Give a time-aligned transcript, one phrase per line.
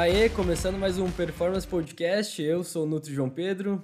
[0.00, 2.42] Aê, começando mais um Performance Podcast.
[2.42, 3.82] Eu sou o Nutri João Pedro.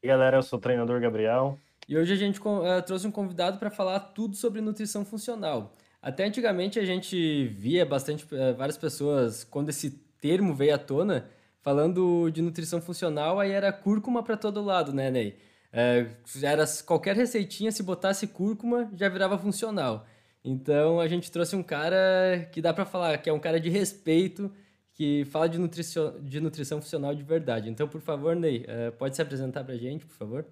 [0.00, 1.58] E galera, eu sou o treinador Gabriel.
[1.88, 5.74] E hoje a gente uh, trouxe um convidado para falar tudo sobre nutrição funcional.
[6.00, 9.90] Até antigamente a gente via bastante uh, várias pessoas quando esse
[10.20, 11.28] termo veio à tona
[11.60, 15.36] falando de nutrição funcional, aí era cúrcuma para todo lado, né, Ney?
[15.72, 16.08] Uh,
[16.40, 20.06] era qualquer receitinha se botasse cúrcuma já virava funcional.
[20.44, 23.68] Então a gente trouxe um cara que dá para falar que é um cara de
[23.68, 24.52] respeito
[24.96, 27.68] que fala de nutrição, de nutrição funcional de verdade.
[27.68, 30.46] Então, por favor, Ney, uh, pode se apresentar para a gente, por favor?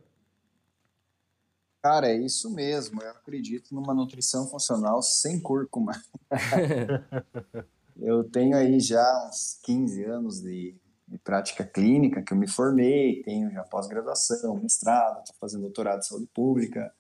[1.82, 3.02] Cara, é isso mesmo.
[3.02, 5.92] Eu acredito numa nutrição funcional sem cúrcuma.
[7.96, 10.76] eu tenho aí já uns 15 anos de,
[11.08, 16.02] de, prática clínica que eu me formei, tenho já pós-graduação, mestrado, estou fazendo doutorado em
[16.02, 16.94] saúde pública.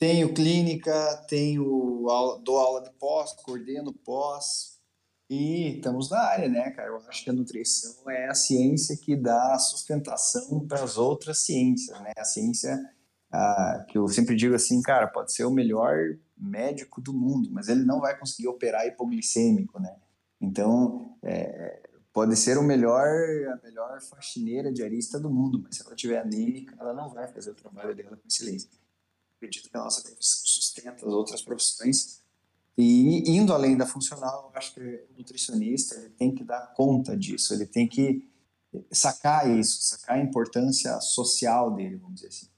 [0.00, 4.73] Tenho clínica, tenho aula, dou aula de pós, coordeno pós,
[5.28, 6.88] e estamos na área, né, cara?
[6.88, 11.98] Eu acho que a nutrição é a ciência que dá sustentação para as outras ciências,
[12.00, 12.12] né?
[12.16, 12.78] A ciência
[13.32, 15.96] ah, que eu sempre digo assim, cara, pode ser o melhor
[16.36, 19.96] médico do mundo, mas ele não vai conseguir operar hipoglicêmico, né?
[20.40, 25.96] Então, é, pode ser o melhor, a melhor faxineira diarista do mundo, mas se ela
[25.96, 28.68] tiver anêmica, ela não vai fazer o trabalho dela com excelência.
[29.36, 32.22] Acredito que a nossa profissão sustenta as outras profissões
[32.76, 37.16] e indo além da funcional, eu acho que o nutricionista ele tem que dar conta
[37.16, 38.28] disso, ele tem que
[38.90, 42.48] sacar isso, sacar a importância social dele, vamos dizer assim.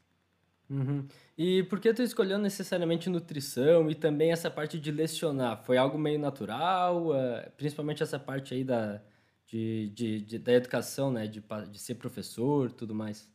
[0.71, 1.07] Uhum.
[1.39, 5.63] E por que tu escolheu necessariamente nutrição e também essa parte de lecionar?
[5.65, 9.03] Foi algo meio natural, uh, principalmente essa parte aí da,
[9.47, 11.27] de, de, de, da educação, né?
[11.27, 13.29] De, de ser professor tudo mais.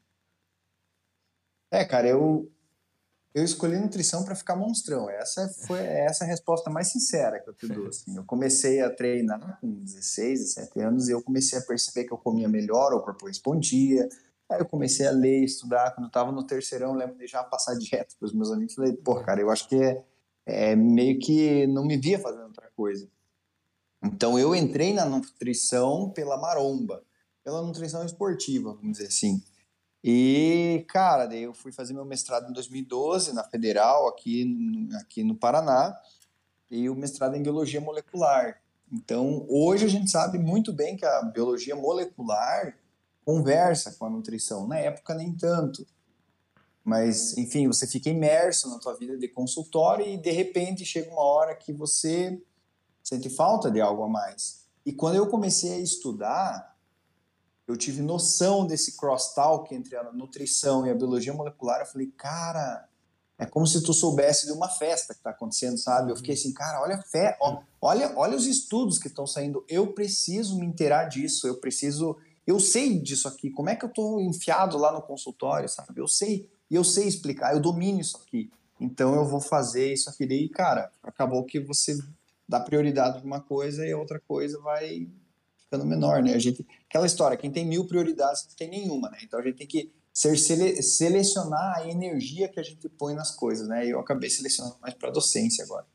[1.69, 2.51] É, cara, eu,
[3.33, 5.09] eu escolhi nutrição para ficar monstrão.
[5.09, 7.87] Essa foi essa a resposta mais sincera que eu te dou.
[7.87, 8.15] Assim.
[8.15, 12.17] Eu comecei a treinar com 16, 17 anos e eu comecei a perceber que eu
[12.17, 14.07] comia melhor, o corpo respondia.
[14.49, 15.91] Aí eu comecei a ler, estudar.
[15.91, 18.75] Quando eu estava no terceirão, lembro de já passar direto para os meus amigos.
[18.75, 20.03] Falei, pô, cara, eu acho que é,
[20.45, 23.07] é meio que não me via fazendo outra coisa.
[24.03, 27.01] Então eu entrei na nutrição pela maromba,
[27.43, 29.41] pela nutrição esportiva, vamos dizer assim.
[30.03, 35.35] E, cara, daí eu fui fazer meu mestrado em 2012 na Federal, aqui, aqui no
[35.35, 35.95] Paraná,
[36.69, 38.61] e o mestrado em Biologia Molecular.
[38.91, 42.77] Então, hoje a gente sabe muito bem que a biologia molecular
[43.23, 44.67] conversa com a nutrição.
[44.67, 45.87] Na época, nem tanto.
[46.83, 51.21] Mas, enfim, você fica imerso na tua vida de consultório e, de repente, chega uma
[51.21, 52.41] hora que você
[53.03, 54.65] sente falta de algo a mais.
[54.85, 56.70] E quando eu comecei a estudar,
[57.71, 61.79] eu tive noção desse crosstalk entre a nutrição e a biologia molecular.
[61.79, 62.87] Eu falei, cara,
[63.39, 66.11] é como se tu soubesse de uma festa que está acontecendo, sabe?
[66.11, 67.37] Eu fiquei assim, cara, olha, fé,
[67.81, 69.65] olha, olha os estudos que estão saindo.
[69.69, 71.47] Eu preciso me inteirar disso.
[71.47, 73.49] Eu preciso, eu sei disso aqui.
[73.49, 75.99] Como é que eu estou enfiado lá no consultório, sabe?
[76.01, 77.53] Eu sei, e eu sei explicar.
[77.53, 78.51] Eu domino isso aqui.
[78.79, 80.25] Então eu vou fazer isso aqui.
[80.25, 81.97] E cara, acabou que você
[82.47, 85.07] dá prioridade para uma coisa e a outra coisa vai
[85.71, 86.33] ficando menor, né?
[86.33, 89.19] A gente, aquela história, quem tem mil prioridades não tem nenhuma, né?
[89.23, 93.31] Então a gente tem que ser sele, selecionar a energia que a gente põe nas
[93.31, 93.87] coisas, né?
[93.87, 95.85] Eu acabei selecionando mais para docência agora.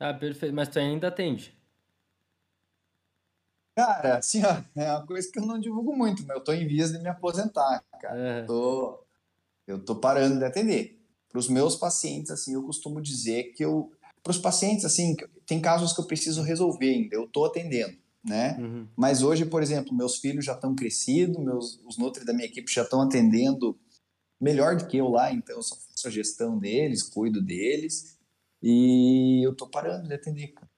[0.00, 0.54] Ah, perfeito.
[0.54, 1.54] Mas tu ainda atende?
[3.76, 6.66] Cara, assim, ó, é uma coisa que eu não divulgo muito, mas eu tô em
[6.66, 8.18] vias de me aposentar, cara.
[8.18, 8.40] É.
[8.40, 9.04] Eu, tô,
[9.66, 10.98] eu tô parando de atender.
[11.28, 13.92] Para os meus pacientes, assim, eu costumo dizer que eu.
[14.22, 15.14] Para os pacientes, assim,
[15.44, 18.56] tem casos que eu preciso resolver ainda, eu tô atendendo né?
[18.58, 18.88] Uhum.
[18.96, 22.72] Mas hoje, por exemplo, meus filhos já estão crescidos, meus, os nutri da minha equipe
[22.72, 23.78] já estão atendendo
[24.40, 28.18] melhor do que eu lá, então eu só faço a gestão deles, cuido deles
[28.62, 30.70] e eu tô parando de atender, cara.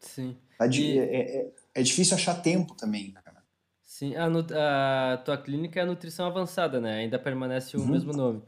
[0.00, 0.36] Sim.
[0.58, 0.98] Tá e...
[0.98, 3.42] é, é, é, difícil achar tempo também, cara.
[3.82, 6.98] Sim, a, a tua clínica é a nutrição avançada, né?
[6.98, 7.88] Ainda permanece o uhum.
[7.88, 8.38] mesmo nome.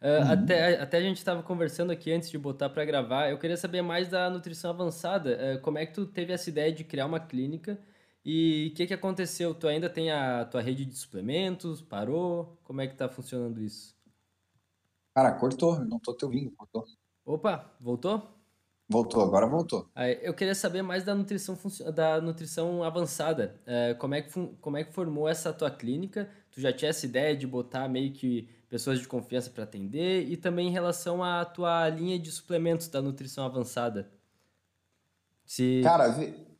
[0.00, 0.32] Uh, uhum.
[0.32, 3.30] até, até a gente estava conversando aqui antes de botar para gravar.
[3.30, 5.38] Eu queria saber mais da nutrição avançada.
[5.56, 7.78] Uh, como é que tu teve essa ideia de criar uma clínica
[8.24, 9.54] e o que, que aconteceu?
[9.54, 11.80] Tu ainda tem a tua rede de suplementos?
[11.80, 12.58] Parou?
[12.62, 13.96] Como é que tá funcionando isso?
[15.14, 16.84] Cara, cortou, não tô te ouvindo, cortou.
[17.24, 18.42] Opa, voltou?
[18.88, 19.88] Voltou, agora voltou.
[19.94, 21.58] Aí, eu queria saber mais da nutrição,
[21.94, 23.60] da nutrição avançada.
[23.64, 24.30] É, como, é que,
[24.60, 26.28] como é que formou essa tua clínica?
[26.50, 30.28] Tu já tinha essa ideia de botar meio que pessoas de confiança para atender?
[30.28, 34.10] E também em relação à tua linha de suplementos da nutrição avançada?
[35.44, 35.80] Se...
[35.82, 36.14] Cara,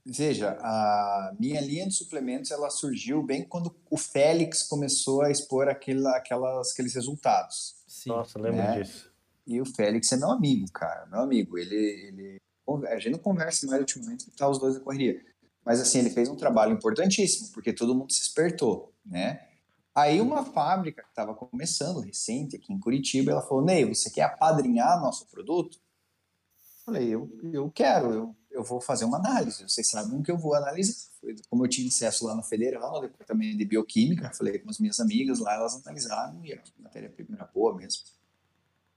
[0.05, 5.69] Veja, a minha linha de suplementos ela surgiu bem quando o Félix começou a expor
[5.69, 7.77] aquele, aquelas, aqueles resultados.
[7.87, 8.11] Sim.
[8.11, 8.81] Nossa, lembro né?
[8.81, 9.13] disso.
[9.47, 11.57] E o Félix é meu amigo, cara, meu amigo.
[11.57, 12.41] Ele, ele
[12.89, 15.21] a gente não conversa mais ultimamente, tá os dois na correria.
[15.65, 19.47] Mas assim, ele fez um trabalho importantíssimo, porque todo mundo se espertou, né?
[19.95, 24.23] Aí uma fábrica que estava começando, recente, aqui em Curitiba, ela falou, Ney, você quer
[24.23, 25.77] apadrinhar nosso produto?
[25.79, 30.39] Eu falei, eu, eu quero, eu, eu vou fazer uma análise, vocês sabem que eu
[30.39, 31.11] vou analisar.
[31.49, 35.01] Como eu tinha acesso lá no Federal, no departamento de Bioquímica, falei com as minhas
[35.01, 38.03] amigas lá, elas analisaram e a matéria-prima era boa mesmo.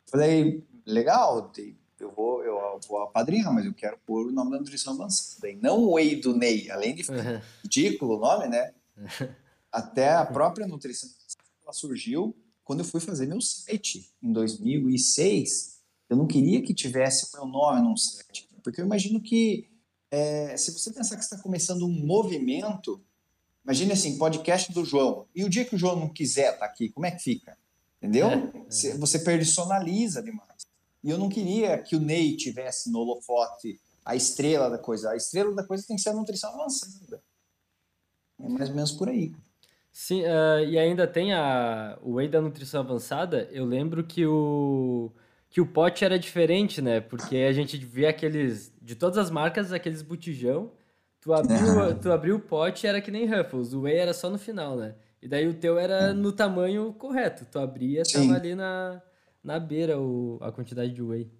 [0.07, 1.51] Falei, legal,
[1.99, 5.49] eu vou, eu vou apadrinhar, mas eu quero pôr o nome da nutrição avançada.
[5.49, 7.41] E não o Whey do Ney, além de uhum.
[7.63, 8.73] ridículo o nome, né?
[9.71, 11.09] Até a própria nutrição
[11.63, 15.79] ela surgiu quando eu fui fazer meu site em 2006.
[16.09, 19.69] Eu não queria que tivesse o meu nome num site, porque eu imagino que
[20.09, 22.99] é, se você pensar que está começando um movimento,
[23.63, 25.27] imagine assim, podcast do João.
[25.35, 27.55] E o dia que o João não quiser estar tá aqui, como é que fica?
[28.01, 28.27] Entendeu?
[28.27, 28.97] É, é.
[28.97, 30.65] Você personaliza demais.
[31.03, 35.11] E eu não queria que o Ney tivesse no holofote a estrela da coisa.
[35.11, 37.21] A estrela da coisa tem que ser a nutrição avançada.
[38.39, 39.31] É mais ou menos por aí.
[39.93, 43.47] Sim, uh, e ainda tem a, o whey da nutrição avançada.
[43.51, 45.11] Eu lembro que o,
[45.55, 46.99] que o pote era diferente, né?
[46.99, 50.73] Porque a gente via aqueles, de todas as marcas, aqueles botijão.
[51.21, 51.55] Tu abriu,
[51.97, 53.71] tu abriu o pote era que nem Ruffles.
[53.71, 54.95] O whey era só no final, né?
[55.21, 57.45] E daí o teu era no tamanho correto.
[57.49, 58.27] Tu abria, Sim.
[58.27, 59.01] tava ali na,
[59.41, 61.31] na beira o, a quantidade de whey.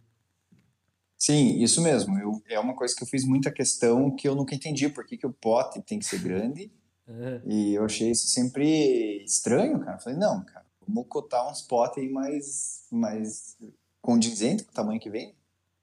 [1.18, 2.18] Sim, isso mesmo.
[2.18, 5.18] Eu, é uma coisa que eu fiz muita questão que eu nunca entendi por que,
[5.18, 6.72] que o pote tem que ser grande.
[7.08, 7.40] Uhum.
[7.46, 10.00] E eu achei isso sempre estranho, cara.
[10.00, 13.56] falei, não, cara, vamos cotar uns potes aí mais, mais
[14.06, 15.34] condizente com o tamanho que vem.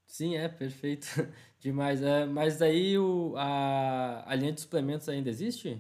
[0.07, 1.07] Sim, é, perfeito.
[1.61, 2.03] Demais.
[2.03, 5.79] É, mas daí o, a, a linha de suplementos ainda existe?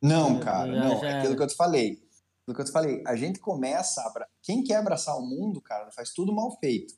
[0.00, 1.00] Não, cara, já, não.
[1.00, 1.08] Já...
[1.08, 2.08] É aquilo que eu te falei
[2.48, 4.26] do que eu te falei, a gente começa a...
[4.42, 6.94] Quem quer abraçar o mundo, cara, faz tudo mal feito.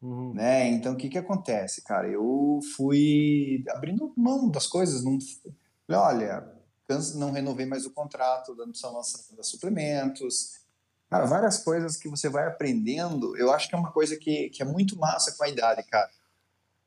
[0.00, 0.32] Uhum.
[0.32, 0.68] Né?
[0.70, 2.08] Então, o que que acontece, cara?
[2.08, 5.04] Eu fui abrindo mão das coisas.
[5.04, 5.18] Não...
[5.90, 6.50] Olha,
[7.16, 10.54] não renovei mais o contrato da Nutrição Avançada Suplementos.
[11.10, 13.36] Cara, várias coisas que você vai aprendendo.
[13.36, 16.10] Eu acho que é uma coisa que, que é muito massa com a idade, cara.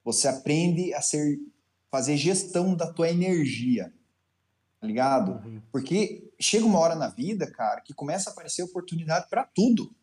[0.04, 1.38] Você aprende a ser
[1.92, 3.94] fazer gestão da tua energia
[4.84, 5.48] tá ligado?
[5.48, 5.62] Uhum.
[5.72, 9.96] Porque chega uma hora na vida, cara, que começa a aparecer oportunidade para tudo,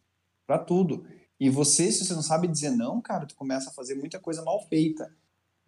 [0.46, 1.06] para tudo.
[1.38, 4.42] E você, se você não sabe dizer não, cara, tu começa a fazer muita coisa
[4.42, 5.14] mal feita.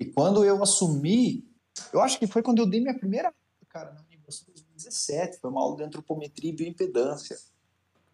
[0.01, 1.47] E quando eu assumi,
[1.93, 5.41] eu acho que foi quando eu dei minha primeira aula, cara, na universidade de 2017,
[5.41, 7.37] foi uma aula de antropometria e bioimpedância.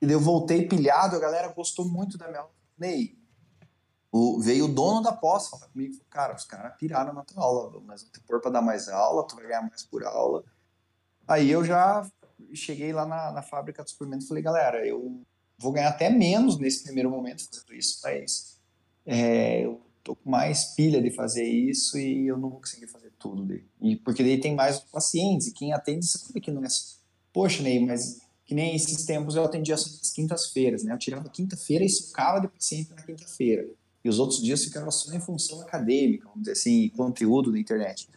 [0.00, 2.52] E eu voltei pilhado, a galera gostou muito da minha aula.
[2.78, 3.18] Ney,
[4.10, 7.80] o, veio o dono da pós falar comigo, cara, os caras piraram na tua aula,
[7.84, 10.44] mas não tem pôr para dar mais aula, tu vai ganhar mais por aula.
[11.26, 12.08] Aí eu já
[12.54, 15.20] cheguei lá na, na fábrica de suplementos e falei, galera, eu
[15.58, 18.58] vou ganhar até menos nesse primeiro momento fazendo isso, mas
[19.04, 23.12] é, eu tô com mais pilha de fazer isso e eu não vou conseguir fazer
[23.18, 23.60] tudo.
[23.80, 26.96] E porque daí tem mais pacientes e quem atende sabe que não é assim.
[27.32, 30.94] Poxa, Ney, mas que nem esses tempos eu atendia nas quintas-feiras, né?
[30.94, 33.68] Eu tirava quinta-feira e socava de paciente na quinta-feira.
[34.02, 38.08] E os outros dias ficava só em função acadêmica, vamos dizer assim, conteúdo da internet.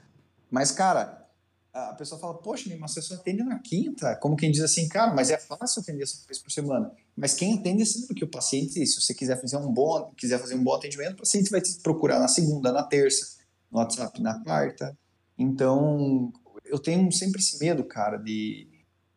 [0.50, 1.28] Mas, cara,
[1.74, 4.16] a pessoa fala, poxa, mas você só atende na quinta.
[4.16, 6.90] Como quem diz assim, cara, mas é fácil atender essa vez por semana.
[7.14, 10.56] Mas quem atende sabe que o paciente, se você quiser fazer um bom, quiser fazer
[10.56, 13.38] um bom atendimento, o paciente vai te procurar na segunda, na terça,
[13.70, 14.98] no WhatsApp na quarta.
[15.38, 16.32] Então,
[16.64, 18.71] eu tenho sempre esse medo, cara, de,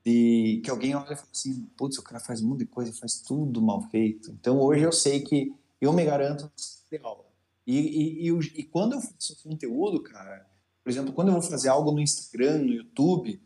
[0.05, 2.93] de que alguém olha e fala assim, putz, o cara faz um monte de coisa,
[2.93, 4.31] faz tudo mal feito.
[4.33, 6.51] Então, hoje eu sei que eu me garanto
[6.91, 7.25] de aula.
[7.67, 10.47] E, e, e, e quando eu faço conteúdo, cara,
[10.83, 13.41] por exemplo, quando eu vou fazer algo no Instagram, no YouTube,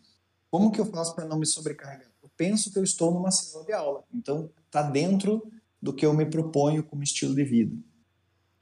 [0.51, 2.11] como que eu faço para não me sobrecarregar?
[2.21, 4.03] Eu penso que eu estou numa sala de aula.
[4.13, 5.47] Então, está dentro
[5.81, 7.77] do que eu me proponho como estilo de vida.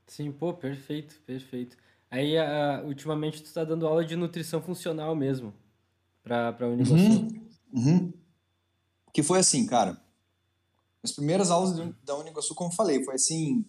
[0.07, 1.77] Sim, pô, perfeito, perfeito.
[2.11, 5.55] Aí, uh, ultimamente, tu está dando aula de nutrição funcional mesmo,
[6.23, 6.95] para a Uniguaçu.
[6.95, 8.13] Uhum, uhum.
[9.13, 10.01] Que foi assim, cara.
[11.03, 13.65] As primeiras aulas da Uniguaçu, como eu falei, foi assim,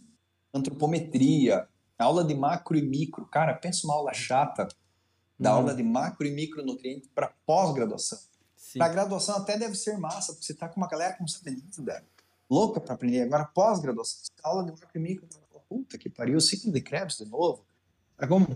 [0.54, 3.25] antropometria, aula de macro e micro.
[3.27, 4.68] Cara, pensa uma aula chata
[5.39, 5.58] da uhum.
[5.58, 8.20] aula de macro e micronutrientes para pós-graduação.
[8.77, 12.06] Para graduação até deve ser massa, porque você está com uma galera não sabe nada,
[12.50, 13.22] louca para aprender.
[13.22, 15.27] Agora, pós-graduação, aula de macro e micro,
[15.68, 17.66] puta que pariu, ciclo de Krebs de novo.
[18.18, 18.48] Tá como?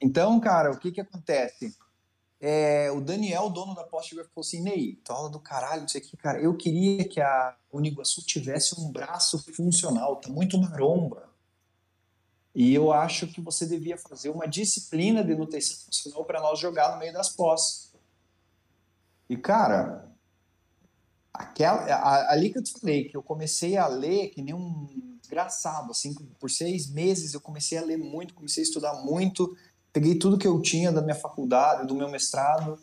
[0.00, 1.76] Então, cara, o que que acontece?
[2.40, 6.16] É, o Daniel, dono da e falou assim, Ney, tua aula do caralho, isso aqui,
[6.16, 11.28] cara, eu queria que a Uniguaçu tivesse um braço funcional, tá muito maromba.
[12.54, 16.92] E eu acho que você devia fazer uma disciplina de nutrição funcional para nós jogar
[16.92, 17.92] no meio das pós.
[19.28, 20.08] E, cara,
[21.32, 25.90] aquela, ali que eu te falei, que eu comecei a ler que nem um desgraçado,
[25.90, 29.54] assim, por seis meses eu comecei a ler muito, comecei a estudar muito,
[29.98, 32.78] peguei tudo que eu tinha da minha faculdade, do meu mestrado,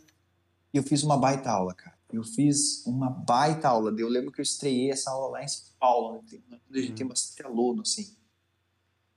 [0.74, 1.96] e eu fiz uma baita aula, cara.
[2.12, 3.96] Eu fiz uma baita aula.
[3.98, 6.44] Eu lembro que eu estreiei essa aula lá em São Paulo, onde
[6.74, 7.10] a gente tem uhum.
[7.10, 8.14] bastante aluno, assim.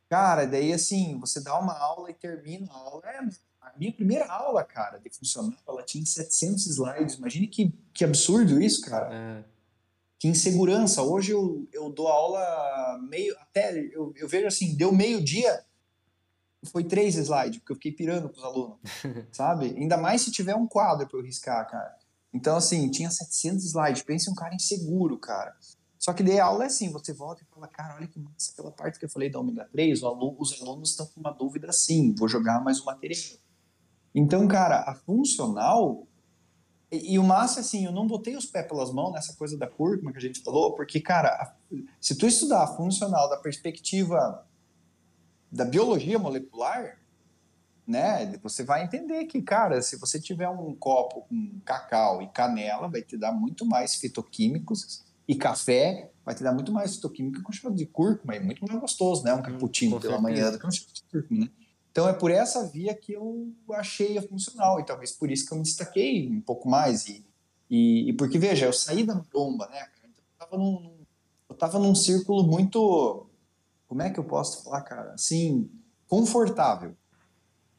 [0.08, 3.02] Cara, daí assim, você dá uma aula e termina a aula.
[3.04, 3.18] É,
[3.60, 7.14] a minha primeira aula, cara, de funcional, ela tinha 700 slides.
[7.16, 9.12] Imagine que, que absurdo isso, cara.
[9.12, 9.44] É.
[10.20, 11.02] Que insegurança.
[11.02, 13.36] Hoje eu, eu dou aula meio.
[13.40, 15.64] Até eu, eu vejo assim, deu meio-dia,
[16.64, 18.78] foi três slides, porque eu fiquei pirando com os alunos,
[19.32, 19.74] sabe?
[19.76, 21.96] Ainda mais se tiver um quadro para eu riscar, cara.
[22.32, 24.02] Então, assim, tinha 700 slides.
[24.02, 25.56] Pense um cara inseguro, cara.
[25.98, 28.52] Só que daí a aula é assim, você volta e fala, cara, olha que massa,
[28.52, 31.68] aquela parte que eu falei da ômega 3, aluno, os alunos estão com uma dúvida
[31.68, 33.36] assim, vou jogar mais um material.
[34.14, 36.06] Então, cara, a funcional,
[36.90, 39.66] e, e, o massa, assim, eu não botei os pés pelas mãos nessa coisa da
[39.66, 41.52] cúrcuma que a gente falou, porque, cara, a,
[42.00, 44.46] se tu estudar a funcional da perspectiva
[45.50, 46.98] da biologia molecular,
[47.86, 52.88] né, você vai entender que, cara, se você tiver um copo com cacau e canela,
[52.88, 57.50] vai te dar muito mais fitoquímicos e café vai te dar muito mais fitoquímica com
[57.50, 59.32] cheiro de cúrcuma, é muito mais gostoso, né?
[59.32, 61.50] Um hum, cappuccino pela manhã do que um cheiro de cúrcuma, né?
[61.90, 65.52] Então é por essa via que eu achei a funcional e talvez por isso que
[65.52, 67.24] eu me destaquei um pouco mais e,
[67.70, 69.86] e, e porque veja, eu saí da bomba, né?
[69.98, 70.92] Então, eu tava num,
[71.48, 73.26] eu tava num círculo muito,
[73.88, 75.14] como é que eu posso falar, cara?
[75.14, 75.68] Assim,
[76.06, 76.96] confortável,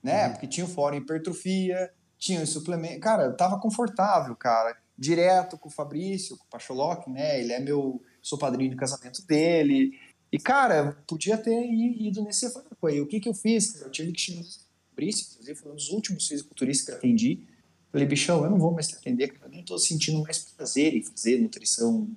[0.03, 0.25] né?
[0.25, 0.31] Uhum.
[0.33, 5.69] Porque tinha o fórum hipertrofia, tinha os suplementos, cara, eu tava confortável, cara direto com
[5.69, 7.39] o Fabrício, com o Pacholoc, né?
[7.39, 9.97] Ele é meu, sou padrinho de casamento dele.
[10.31, 12.99] E, cara, podia ter ido nesse foco aí.
[12.99, 13.81] O que que eu fiz?
[13.81, 14.45] Eu tive que chamar o
[14.89, 17.47] Fabrício, inclusive, foi um dos últimos fisiculturistas que eu atendi.
[17.91, 20.93] Falei, bichão, eu não vou mais te atender, cara, eu nem tô sentindo mais prazer
[20.93, 22.07] em fazer nutrição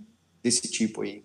[0.42, 1.24] desse tipo aí.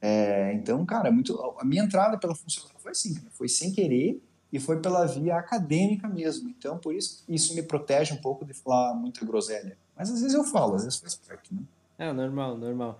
[0.00, 4.22] É, então, cara, muito, a minha entrada pela funcional foi assim, foi sem querer
[4.52, 6.48] e foi pela via acadêmica mesmo.
[6.50, 9.76] Então, por isso, isso me protege um pouco de falar muita groselha.
[9.96, 11.62] Mas às vezes eu falo, às vezes faz parte, né?
[11.98, 12.98] É, normal, normal.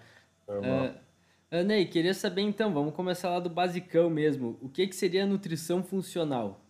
[0.49, 0.91] normal.
[1.53, 4.59] Uh, Ney, queria saber então, vamos começar lá do basicão mesmo.
[4.61, 6.61] O que, que seria nutrição funcional?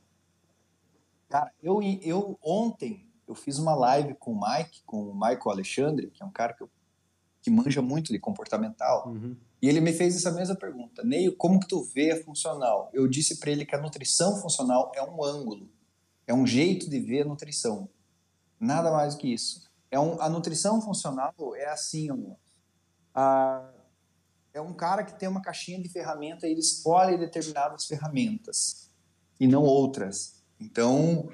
[1.29, 6.11] Cara, eu, eu ontem eu fiz uma live com o Mike, com o Michael Alexandre,
[6.11, 6.71] que é um cara que, eu,
[7.43, 9.09] que manja muito de comportamental.
[9.09, 9.37] Uhum.
[9.61, 11.03] E ele me fez essa mesma pergunta.
[11.03, 12.91] Ney, como que tu vê a funcional?
[12.93, 15.69] Eu disse para ele que a nutrição funcional é um ângulo,
[16.27, 17.89] é um jeito de ver a nutrição.
[18.61, 19.71] Nada mais do que isso.
[19.91, 22.09] É um, a nutrição funcional é assim,
[23.15, 23.71] a,
[24.53, 28.91] é um cara que tem uma caixinha de ferramenta e ele escolhe determinadas ferramentas
[29.39, 30.43] e não outras.
[30.61, 31.29] Então,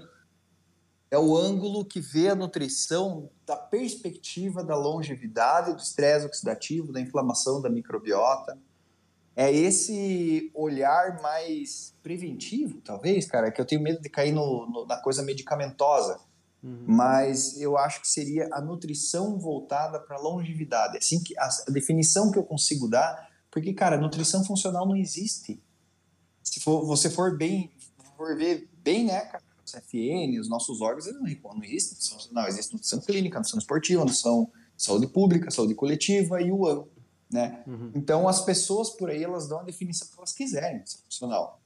[1.13, 7.01] é o ângulo que vê a nutrição da perspectiva da longevidade, do estresse oxidativo, da
[7.01, 8.59] inflamação da microbiota.
[9.37, 14.87] É esse olhar mais preventivo, talvez, cara, que eu tenho medo de cair no, no,
[14.87, 16.19] na coisa medicamentosa
[16.63, 16.85] Uhum.
[16.87, 20.97] Mas eu acho que seria a nutrição voltada para a longevidade.
[20.97, 25.61] Assim que a, a, definição que eu consigo dar, porque cara, nutrição funcional não existe.
[26.43, 27.73] Se for, você for bem,
[28.17, 29.43] for ver bem, né, cara,
[29.77, 33.59] os FN, os nossos órgãos, eles não, não existe nutrição funcional, existe nutrição clínica, nutrição
[33.59, 36.89] esportiva, nutrição saúde pública, saúde coletiva e o ano,
[37.31, 37.63] né?
[37.67, 37.93] Uhum.
[37.95, 41.63] Então as pessoas por aí elas dão a definição que elas quiserem, nutrição funcional.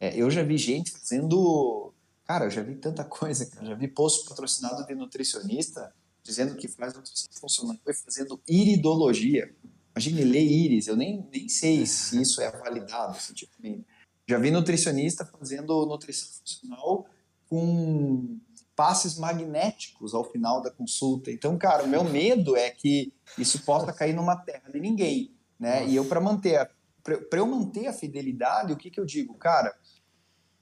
[0.00, 1.92] É, eu já vi gente fazendo
[2.28, 3.64] Cara, eu já vi tanta coisa, cara.
[3.64, 5.90] Já vi post patrocinado de nutricionista
[6.22, 9.50] dizendo que faz nutrição funcional e fazendo iridologia.
[9.96, 13.78] Imagine ler íris, eu nem, nem sei se isso é validado cientificamente.
[13.78, 17.06] Tipo já vi nutricionista fazendo nutrição funcional
[17.48, 18.38] com
[18.76, 21.30] passes magnéticos ao final da consulta.
[21.30, 25.86] Então, cara, o meu medo é que isso possa cair numa terra de ninguém, né?
[25.86, 26.70] E eu para manter
[27.02, 29.74] para eu manter a fidelidade, o que que eu digo, cara?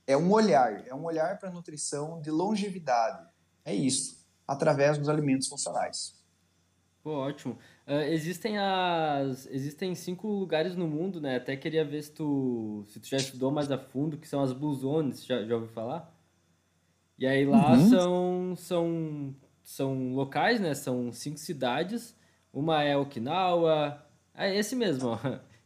[0.06, 3.26] é um olhar, é um olhar para a nutrição de longevidade.
[3.64, 6.14] É isso, através dos alimentos funcionais.
[7.02, 7.58] Pô, ótimo.
[7.86, 11.36] Uh, existem as existem cinco lugares no mundo, né?
[11.36, 14.52] Até queria ver se tu se tu já estudou mais a fundo, que são as
[14.52, 16.12] Blue Zones, já, já ouviu falar?
[17.18, 17.88] E aí lá uhum.
[17.88, 20.74] são são são locais, né?
[20.74, 22.14] São cinco cidades.
[22.52, 24.04] Uma é Okinawa,
[24.34, 25.08] é esse mesmo.
[25.10, 25.18] Ó.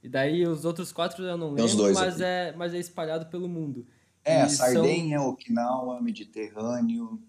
[0.03, 2.25] E daí os outros quatro eu não lembro, mas aqui.
[2.25, 3.87] é mas é espalhado pelo mundo.
[4.25, 5.29] É, e Sardenha, são...
[5.29, 7.21] Okinawa, Mediterrâneo.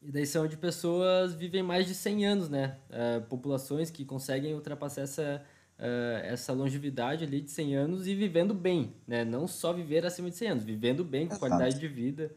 [0.00, 2.76] E daí são de pessoas vivem mais de 100 anos, né?
[2.90, 5.44] Uh, populações que conseguem ultrapassar essa,
[5.78, 9.24] uh, essa longevidade ali de 100 anos e vivendo bem, né?
[9.24, 11.48] Não só viver acima de 100 anos, vivendo bem, com Exato.
[11.48, 12.34] qualidade de vida.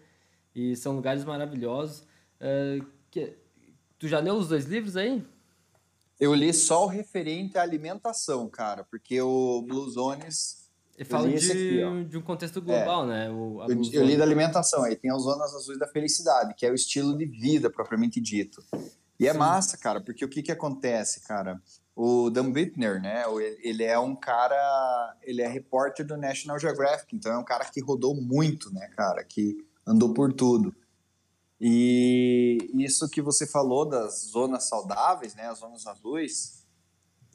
[0.55, 2.07] E são lugares maravilhosos.
[2.39, 3.37] Uh, que...
[3.99, 5.25] Tu já leu os dois livros aí?
[6.19, 11.51] Eu li só o referente à alimentação, cara, porque o Blue Zones Ele fala de,
[11.51, 13.07] aqui, de, um contexto global, é.
[13.07, 13.29] né?
[13.29, 16.71] O, eu, eu, li da alimentação, aí tem as zonas azuis da felicidade, que é
[16.71, 18.63] o estilo de vida propriamente dito.
[19.19, 19.39] E é Sim.
[19.39, 21.61] massa, cara, porque o que que acontece, cara?
[21.93, 23.23] O Dan Bittner, né?
[23.61, 27.81] Ele é um cara, ele é repórter do National Geographic, então é um cara que
[27.81, 30.75] rodou muito, né, cara, que andou por tudo.
[31.59, 36.65] E isso que você falou das zonas saudáveis, né, as zonas azuis,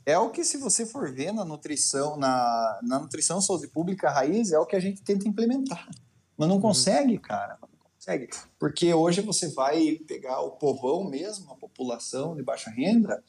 [0.04, 4.52] é o que se você for ver na nutrição, na, na nutrição saúde pública raiz,
[4.52, 5.88] é o que a gente tenta implementar.
[6.36, 6.62] Mas não uhum.
[6.62, 7.58] consegue, cara.
[7.60, 8.28] Não consegue.
[8.58, 13.22] Porque hoje você vai pegar o povão mesmo, a população de baixa renda,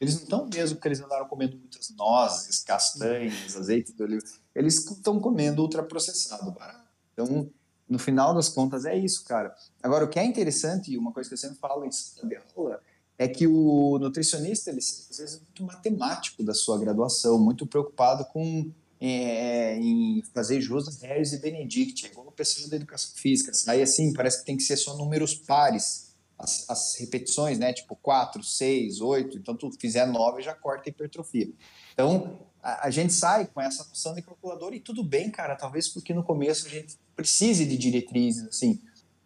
[0.00, 4.24] eles não estão mesmo porque eles andaram comendo muitas nozes, castanhas, azeite de oliva.
[4.54, 6.88] Eles estão comendo ultraprocessado barato.
[7.12, 7.50] Então,
[7.88, 9.54] no final das contas, é isso, cara.
[9.82, 12.36] Agora, o que é interessante, e uma coisa que eu sempre falo em sala de
[12.56, 12.80] aula,
[13.18, 18.24] é que o nutricionista, ele às vezes é muito matemático da sua graduação, muito preocupado
[18.26, 23.10] com é, em fazer jus a Harris e Benedict, é igual o pessoal da educação
[23.14, 23.52] física.
[23.68, 26.03] Aí, assim, parece que tem que ser só números pares,
[26.38, 27.72] as, as repetições, né?
[27.72, 29.38] Tipo 4, 6, 8.
[29.38, 31.52] Então, tu fizer 9, já corta a hipertrofia.
[31.92, 35.88] Então, a, a, gente sai com essa noção de calculador e tudo bem, cara, talvez
[35.88, 38.80] porque no começo a gente precise de diretrizes, assim.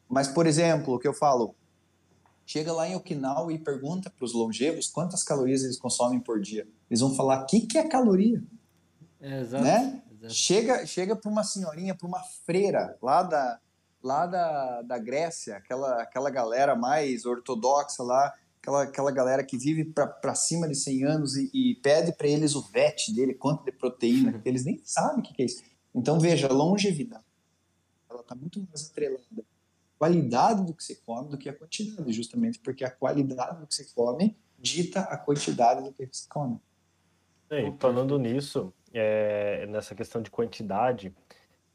[0.08, 1.54] Mas, por exemplo, o que eu falo,
[2.46, 6.66] chega lá em Okinawa e pergunta para os longevos quantas calorias eles consomem por dia.
[6.90, 8.42] Eles vão falar, o que, que é caloria?
[9.20, 10.02] É, exato, né?
[10.18, 10.34] Exato.
[10.34, 13.60] Chega, chega para uma senhorinha, para uma freira lá da,
[14.02, 19.84] lá da, da Grécia, aquela, aquela galera mais ortodoxa lá, aquela, aquela galera que vive
[19.84, 23.72] para cima de 100 anos e, e pede para eles o VET dele, quanto de
[23.72, 25.62] proteína, que eles nem sabem o que, que é isso.
[25.94, 27.24] Então, veja, longevidade,
[28.08, 29.22] ela está muito mais atrelada
[29.98, 33.74] qualidade do que você come do que a quantidade, justamente porque a qualidade do que
[33.74, 36.60] você come dita a quantidade do que você come.
[37.50, 41.14] E falando nisso, é, nessa questão de quantidade,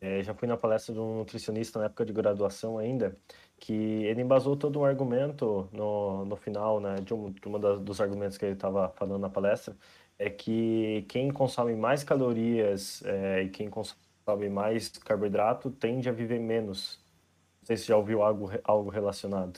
[0.04, 3.18] é, já fui na palestra de um nutricionista na época de graduação ainda,
[3.58, 7.80] que ele embasou todo um argumento no, no final, né, de, um, de uma das,
[7.80, 9.76] dos argumentos que ele estava falando na palestra,
[10.20, 16.40] é que quem consome mais calorias é, e quem consome mais carboidrato tende a viver
[16.40, 17.02] menos
[17.64, 19.58] não sei se já ouviu algo, algo relacionado.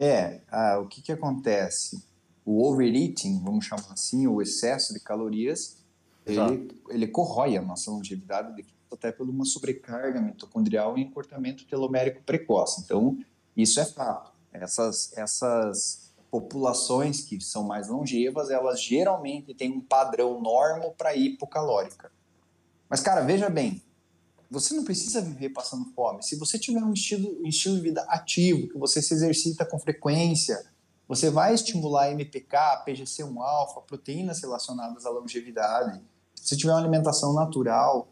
[0.00, 2.04] É, ah, o que, que acontece?
[2.44, 5.84] O overeating, vamos chamar assim, o excesso de calorias,
[6.26, 8.52] ele, ele corrói a nossa longevidade,
[8.92, 12.82] até por uma sobrecarga mitocondrial e encurtamento telomérico precoce.
[12.84, 13.18] Então,
[13.56, 14.32] isso é fato.
[14.52, 22.10] Essas, essas populações que são mais longevas, elas geralmente têm um padrão normo para hipocalórica.
[22.88, 23.82] Mas, cara, veja bem,
[24.50, 26.22] você não precisa viver passando fome.
[26.22, 29.78] Se você tiver um estilo, um estilo de vida ativo, que você se exercita com
[29.78, 30.64] frequência,
[31.08, 36.00] você vai estimular MPK, PGC1-alfa, proteínas relacionadas à longevidade.
[36.34, 38.08] Se tiver uma alimentação natural.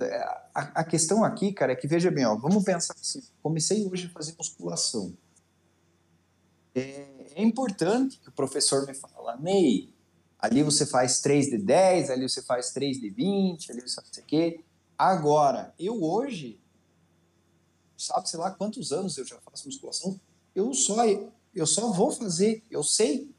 [0.00, 4.06] É, a, questão aqui, cara, é que veja bem, ó, vamos pensar assim, comecei hoje
[4.06, 5.12] a fazer musculação.
[6.72, 9.92] É, é importante que o professor me fala, Ney,
[10.38, 14.16] ali você faz 3 de 10, ali você faz 3 de 20, ali você faz
[14.16, 14.60] o quê.
[14.96, 16.60] Agora, eu hoje,
[17.96, 20.20] sabe, sei lá quantos anos eu já faço musculação,
[20.54, 21.04] eu só,
[21.52, 23.34] eu só vou fazer, eu sei,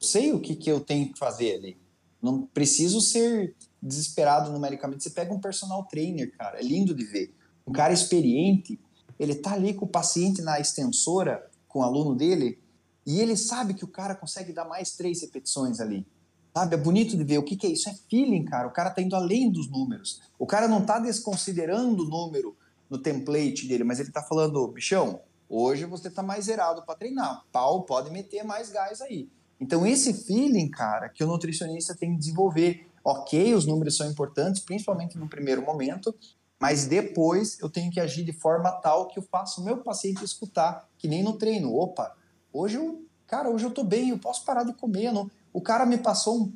[0.00, 1.78] eu sei o que, que eu tenho que fazer ali.
[2.22, 5.02] Não preciso ser desesperado numericamente.
[5.02, 7.34] Você pega um personal trainer, cara, é lindo de ver.
[7.66, 8.80] Um cara experiente,
[9.18, 12.58] ele tá ali com o paciente na extensora, com o aluno dele,
[13.06, 16.06] e ele sabe que o cara consegue dar mais três repetições ali.
[16.54, 16.74] Sabe?
[16.74, 17.88] É bonito de ver o que, que é isso.
[17.88, 18.66] É feeling, cara.
[18.66, 20.20] O cara tá indo além dos números.
[20.38, 22.56] O cara não tá desconsiderando o número
[22.88, 27.44] no template dele, mas ele tá falando, bichão, hoje você tá mais zerado para treinar.
[27.52, 29.28] Pau pode meter mais gás aí.
[29.60, 32.86] Então, esse feeling, cara, que o nutricionista tem que desenvolver.
[33.02, 36.14] Ok, os números são importantes, principalmente no primeiro momento,
[36.60, 40.24] mas depois eu tenho que agir de forma tal que eu faço o meu paciente
[40.24, 41.74] escutar, que nem no treino.
[41.74, 42.14] Opa,
[42.52, 45.86] hoje eu, cara, hoje eu tô bem, eu posso parar de comer, não, o cara
[45.86, 46.52] me passou um,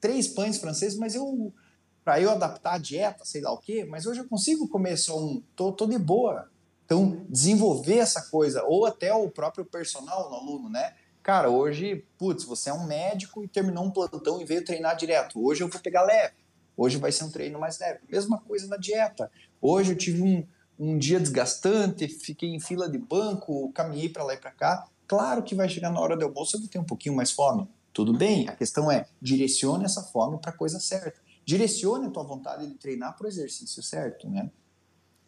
[0.00, 1.52] três pães franceses, mas eu
[2.04, 5.18] para eu adaptar a dieta, sei lá o quê, mas hoje eu consigo comer só
[5.18, 6.50] um, tô, tô de boa.
[6.84, 10.94] Então, desenvolver essa coisa, ou até o próprio personal no aluno, né?
[11.22, 15.44] Cara, hoje, putz, você é um médico e terminou um plantão e veio treinar direto.
[15.44, 16.34] Hoje eu vou pegar leve.
[16.76, 18.00] Hoje vai ser um treino mais leve.
[18.08, 19.30] Mesma coisa na dieta.
[19.60, 20.46] Hoje eu tive um,
[20.78, 24.88] um dia desgastante, fiquei em fila de banco, caminhei para lá e para cá.
[25.06, 27.68] Claro que vai chegar na hora do almoço eu vou ter um pouquinho mais fome.
[27.92, 31.20] Tudo bem, a questão é, direcione essa fome para a coisa certa.
[31.44, 34.50] Direcione a tua vontade de treinar para o exercício certo, né?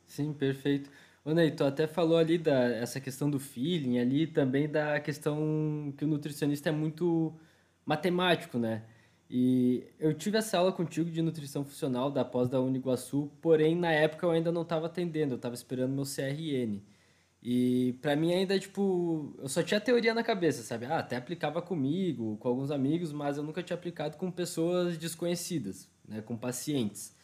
[0.07, 0.89] Sim, perfeito.
[1.25, 5.95] Ô Ney, tu até falou ali da essa questão do feeling, ali também da questão
[5.97, 7.33] que o nutricionista é muito
[7.87, 8.85] matemático, né?
[9.31, 13.93] E eu tive essa aula contigo de nutrição funcional da pós da Uniguaçu, porém na
[13.93, 16.83] época eu ainda não estava atendendo, eu estava esperando meu CRN.
[17.43, 20.87] E para mim ainda, tipo, eu só tinha teoria na cabeça, sabe?
[20.87, 25.89] Ah, até aplicava comigo, com alguns amigos, mas eu nunca tinha aplicado com pessoas desconhecidas,
[26.07, 27.15] né, com pacientes.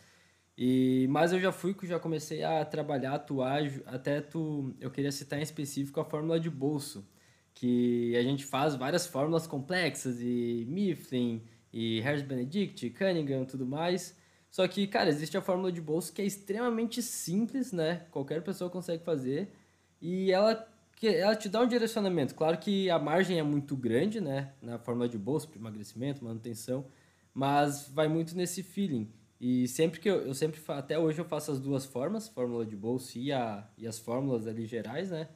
[0.60, 5.38] E mas eu já fui, já comecei a trabalhar, atuar, até tu, eu queria citar
[5.38, 7.08] em específico a fórmula de bolso,
[7.54, 14.16] que a gente faz várias fórmulas complexas e Mifflin, e Harris Benedict, Cunningham tudo mais.
[14.50, 18.06] Só que, cara, existe a fórmula de bolso que é extremamente simples, né?
[18.10, 19.52] Qualquer pessoa consegue fazer.
[20.00, 20.66] E ela,
[21.02, 22.34] ela te dá um direcionamento.
[22.34, 24.54] Claro que a margem é muito grande, né?
[24.60, 26.86] Na fórmula de bolso, para emagrecimento, manutenção.
[27.32, 29.12] Mas vai muito nesse feeling.
[29.40, 32.74] E sempre que eu, eu sempre, até hoje eu faço as duas formas, fórmula de
[32.74, 35.28] bolso e, a, e as fórmulas ali gerais, né?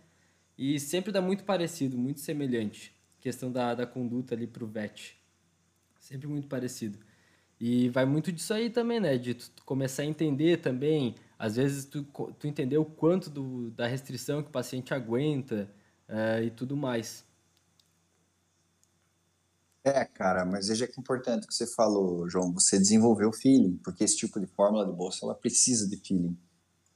[0.58, 2.92] E sempre dá muito parecido, muito semelhante.
[3.20, 5.16] Questão da, da conduta ali pro VET.
[5.98, 6.98] Sempre muito parecido.
[7.60, 9.16] E vai muito disso aí também, né?
[9.16, 12.02] De tu começar a entender também, às vezes tu,
[12.38, 15.70] tu entender o quanto do, da restrição que o paciente aguenta
[16.08, 17.24] uh, e tudo mais.
[19.84, 24.04] É, cara, mas veja que importante que você falou, João, você desenvolveu o feeling, porque
[24.04, 26.38] esse tipo de fórmula de bolsa, ela precisa de feeling.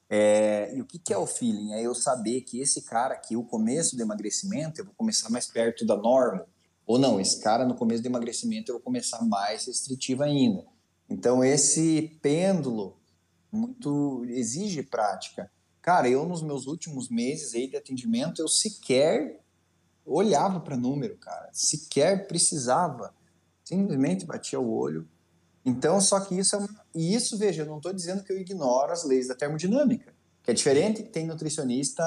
[0.08, 1.72] É, e o que, que é o feeling?
[1.72, 5.46] É eu saber que esse cara aqui, o começo do emagrecimento, eu vou começar mais
[5.46, 6.46] perto da norma,
[6.86, 10.64] ou não, esse cara no começo do emagrecimento eu vou começar mais restritivo ainda.
[11.10, 12.96] Então esse pêndulo
[13.50, 15.50] muito exige prática.
[15.82, 19.44] Cara, eu nos meus últimos meses aí de atendimento eu sequer
[20.06, 23.12] olhava para número, cara, sequer precisava,
[23.64, 25.08] simplesmente batia o olho.
[25.64, 26.68] Então, só que isso é uma...
[26.94, 30.52] e isso, veja, eu não estou dizendo que eu ignoro as leis da termodinâmica, que
[30.52, 31.02] é diferente.
[31.02, 32.04] Tem nutricionista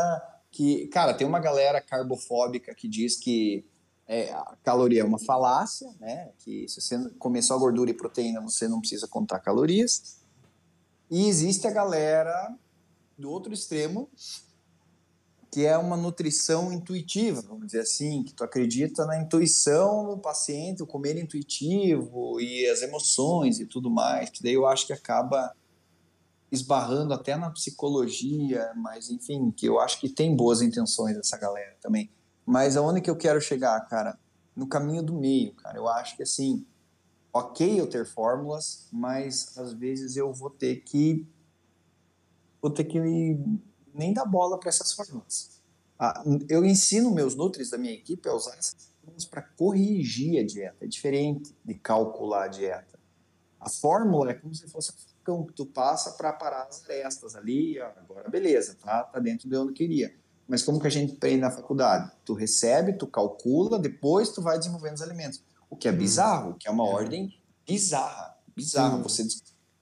[0.49, 3.65] que, cara, tem uma galera carbofóbica que diz que
[4.07, 6.31] é, a caloria é uma falácia, né?
[6.39, 10.19] Que se você comer só gordura e proteína, você não precisa contar calorias.
[11.11, 12.55] E existe a galera
[13.17, 14.09] do outro extremo,
[15.51, 20.83] que é uma nutrição intuitiva, vamos dizer assim, que tu acredita na intuição do paciente,
[20.83, 25.51] o comer intuitivo e as emoções e tudo mais, que daí eu acho que acaba
[26.51, 31.75] esbarrando até na psicologia, mas enfim, que eu acho que tem boas intenções essa galera
[31.81, 32.09] também.
[32.45, 34.17] Mas aonde que eu quero chegar, cara?
[34.55, 35.77] No caminho do meio, cara.
[35.77, 36.65] Eu acho que assim,
[37.31, 41.27] ok eu ter fórmulas, mas às vezes eu vou ter que
[42.61, 42.99] vou ter que
[43.93, 45.59] nem dar bola para essas fórmulas.
[46.47, 50.77] Eu ensino meus nutris da minha equipe a usar essas fórmulas para corrigir a dieta.
[50.85, 52.99] É diferente de calcular a dieta.
[53.59, 54.93] A fórmula é como se fosse
[55.27, 57.79] um que tu passa para parar as arestas ali.
[57.79, 60.15] Agora, beleza, tá, tá dentro de onde queria.
[60.47, 62.11] Mas como que a gente aprende na faculdade?
[62.25, 65.43] Tu recebe, tu calcula, depois tu vai desenvolvendo os alimentos.
[65.69, 65.97] O que é uhum.
[65.97, 66.91] bizarro, que é uma é.
[66.91, 68.35] ordem bizarra.
[68.55, 68.97] Bizarra.
[69.03, 69.27] Você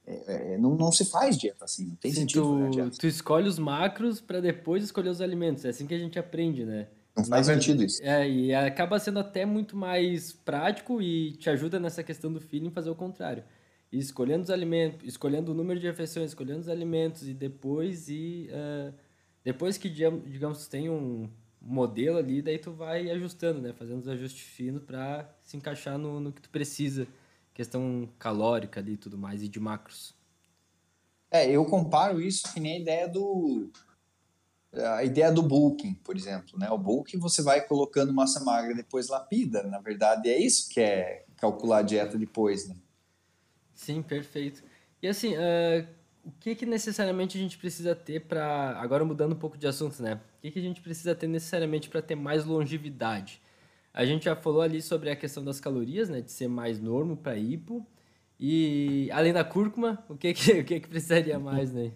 [0.08, 2.44] é, é, não, não se faz dieta assim, não tem Sim, sentido.
[2.44, 5.66] Tu, né, tu escolhe os macros para depois escolher os alimentos.
[5.66, 6.88] É assim que a gente aprende, né?
[7.16, 8.02] Não faz sentido isso.
[8.04, 12.70] É, e acaba sendo até muito mais prático e te ajuda nessa questão do feeling
[12.70, 13.44] fazer o contrário.
[13.92, 18.50] E escolhendo os alimentos, escolhendo o número de refeições, escolhendo os alimentos e depois e
[18.52, 18.94] uh,
[19.44, 23.74] depois que, digamos, tem um modelo ali, daí tu vai ajustando, né?
[23.74, 27.08] Fazendo os ajustes finos para se encaixar no, no que tu precisa.
[27.58, 30.14] Questão calórica ali e tudo mais, e de macros.
[31.32, 33.72] É, eu comparo isso que nem a ideia do
[34.72, 36.70] a ideia do bulking, por exemplo, né?
[36.70, 41.26] O bulking você vai colocando massa magra depois lapida, na verdade é isso que é
[41.38, 42.76] calcular a dieta depois, né?
[43.74, 44.64] Sim, perfeito.
[45.02, 45.88] E assim, uh,
[46.24, 48.80] o que, que necessariamente a gente precisa ter para.
[48.80, 50.22] Agora mudando um pouco de assunto, né?
[50.38, 53.42] O que, que a gente precisa ter necessariamente para ter mais longevidade?
[53.98, 56.22] A gente já falou ali sobre a questão das calorias, né?
[56.22, 57.84] De ser mais normo para hipo.
[58.40, 61.92] E além da cúrcuma, o que, que, o que, que precisaria mais, né?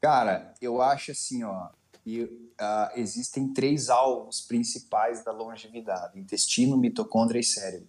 [0.00, 1.70] Cara, eu acho assim, ó.
[2.06, 7.88] E, uh, existem três alvos principais da longevidade: intestino, mitocôndria e cérebro.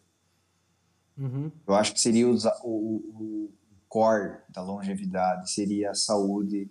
[1.15, 1.51] Uhum.
[1.67, 3.53] Eu acho que seria o, o,
[3.87, 6.67] core da longevidade seria a saúde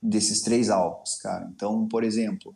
[0.00, 1.50] desses três alvos, cara.
[1.52, 2.54] Então, por exemplo,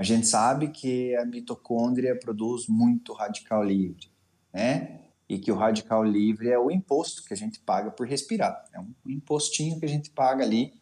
[0.00, 4.10] a gente sabe que a mitocôndria produz muito radical livre,
[4.50, 4.98] né?
[5.28, 8.64] E que o radical livre é o imposto que a gente paga por respirar.
[8.72, 10.72] É um impostinho que a gente paga ali.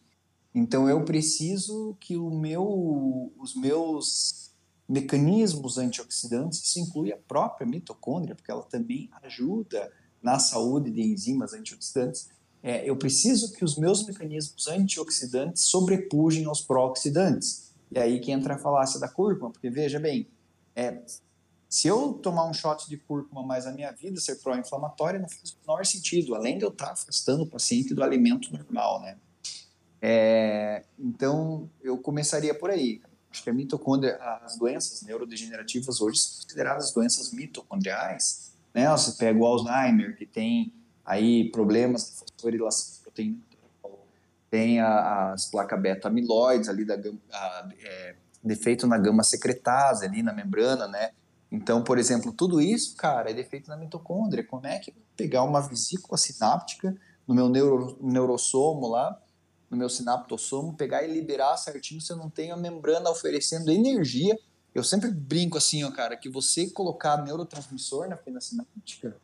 [0.55, 4.55] Então, eu preciso que o meu, os meus
[4.87, 9.91] mecanismos antioxidantes, isso inclui a própria mitocôndria, porque ela também ajuda
[10.23, 12.29] na saúde de enzimas antioxidantes,
[12.63, 17.68] é, eu preciso que os meus mecanismos antioxidantes sobrepujem aos pró-oxidantes.
[17.91, 20.27] E aí que entra a falácia da cúrcuma, porque veja bem,
[20.75, 21.01] é,
[21.67, 25.51] Se eu tomar um shot de cúrcuma mais a minha vida ser pró-inflamatória, não faz
[25.51, 29.17] o menor sentido, além de eu estar afastando o paciente do alimento normal, né?
[30.01, 33.01] É, então, eu começaria por aí.
[33.29, 38.53] Acho que a mitocôndria, as doenças neurodegenerativas hoje são consideradas doenças mitocondriais.
[38.73, 38.89] Né?
[38.89, 40.73] Você pega o Alzheimer, que tem
[41.05, 43.37] aí problemas de fosforilação de proteína,
[44.49, 50.33] tem a, as placas beta-amiloides ali, da, a, é, defeito na gama secretase ali na
[50.33, 51.11] membrana, né?
[51.51, 54.43] Então, por exemplo, tudo isso, cara, é defeito na mitocôndria.
[54.43, 56.95] Como é que pegar uma vesícula sináptica
[57.27, 59.19] no meu neuro, neurossomo lá,
[59.69, 64.37] no meu sinaptossomo, pegar e liberar certinho se eu não tenho a membrana oferecendo energia.
[64.73, 69.15] Eu sempre brinco assim, ó, cara, que você colocar neurotransmissor na fenda sináptica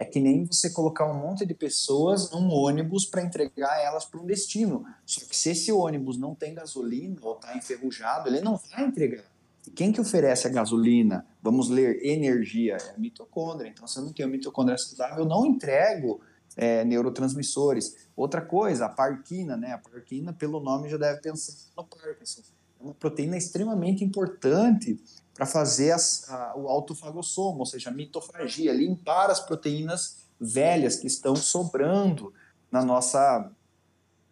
[0.00, 4.18] é que nem você colocar um monte de pessoas num ônibus para entregar elas para
[4.18, 4.82] um destino.
[5.04, 9.26] Só que se esse ônibus não tem gasolina ou está enferrujado, ele não vai entregar.
[9.66, 11.26] E quem que oferece a gasolina?
[11.42, 13.68] Vamos ler energia, é a mitocôndria.
[13.68, 16.22] Então, se eu não tenho mitocôndria saudável, eu não entrego
[16.56, 18.08] é, neurotransmissores.
[18.16, 19.72] Outra coisa, a parquina, né?
[19.72, 22.40] A parquina, pelo nome, já deve pensar no Parkinson.
[22.80, 24.98] É uma proteína extremamente importante
[25.40, 31.06] para fazer as, a, o autofagossomo, ou seja, a mitofagia, limpar as proteínas velhas que
[31.06, 32.30] estão sobrando
[32.70, 33.50] na nossa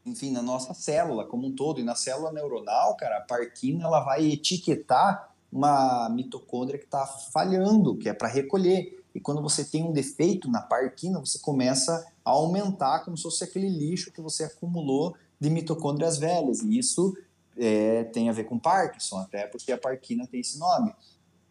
[0.05, 1.81] enfim, na nossa célula como um todo.
[1.81, 7.97] E na célula neuronal, cara, a parquina ela vai etiquetar uma mitocôndria que está falhando,
[7.97, 9.03] que é para recolher.
[9.15, 13.45] E quando você tem um defeito na parquina, você começa a aumentar como se fosse
[13.45, 16.61] aquele lixo que você acumulou de mitocôndrias velhas.
[16.61, 17.17] E isso
[17.59, 20.95] é, tem a ver com Parkinson, até porque a parquina tem esse nome.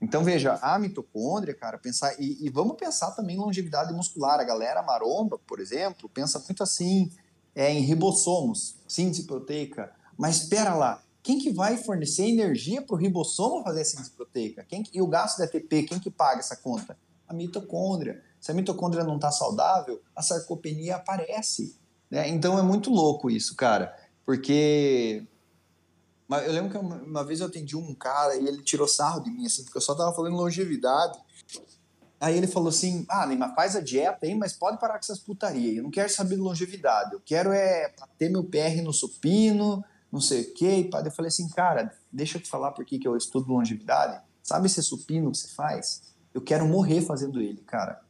[0.02, 2.16] Então, veja, a mitocôndria, cara, pensar.
[2.20, 4.40] E, e vamos pensar também em longevidade muscular.
[4.40, 7.12] A galera maromba, por exemplo, pensa muito assim
[7.56, 9.92] é, em ribossomos, síntese proteica.
[10.16, 14.64] Mas espera lá, quem que vai fornecer energia para o ribossomo fazer a síntese proteica?
[14.64, 16.98] Quem que, e o gasto de ATP, quem que paga essa conta?
[17.28, 18.24] A mitocôndria.
[18.40, 21.76] Se a mitocôndria não está saudável, a sarcopenia aparece.
[22.10, 22.30] Né?
[22.30, 23.94] Então é muito louco isso, cara.
[24.24, 25.26] Porque
[26.30, 29.46] eu lembro que uma vez eu atendi um cara e ele tirou sarro de mim,
[29.46, 31.18] assim, porque eu só tava falando longevidade.
[32.20, 35.20] Aí ele falou assim: Ah, Neymar, faz a dieta aí, mas pode parar com essas
[35.20, 35.78] putarias.
[35.78, 37.14] Eu não quero saber de longevidade.
[37.14, 40.90] Eu quero é ter meu PR no supino, não sei o quê.
[41.06, 44.22] Eu falei assim: Cara, deixa eu te falar por que, eu estudo longevidade.
[44.44, 46.02] Sabe esse supino que você faz?
[46.34, 48.02] Eu quero morrer fazendo ele, cara.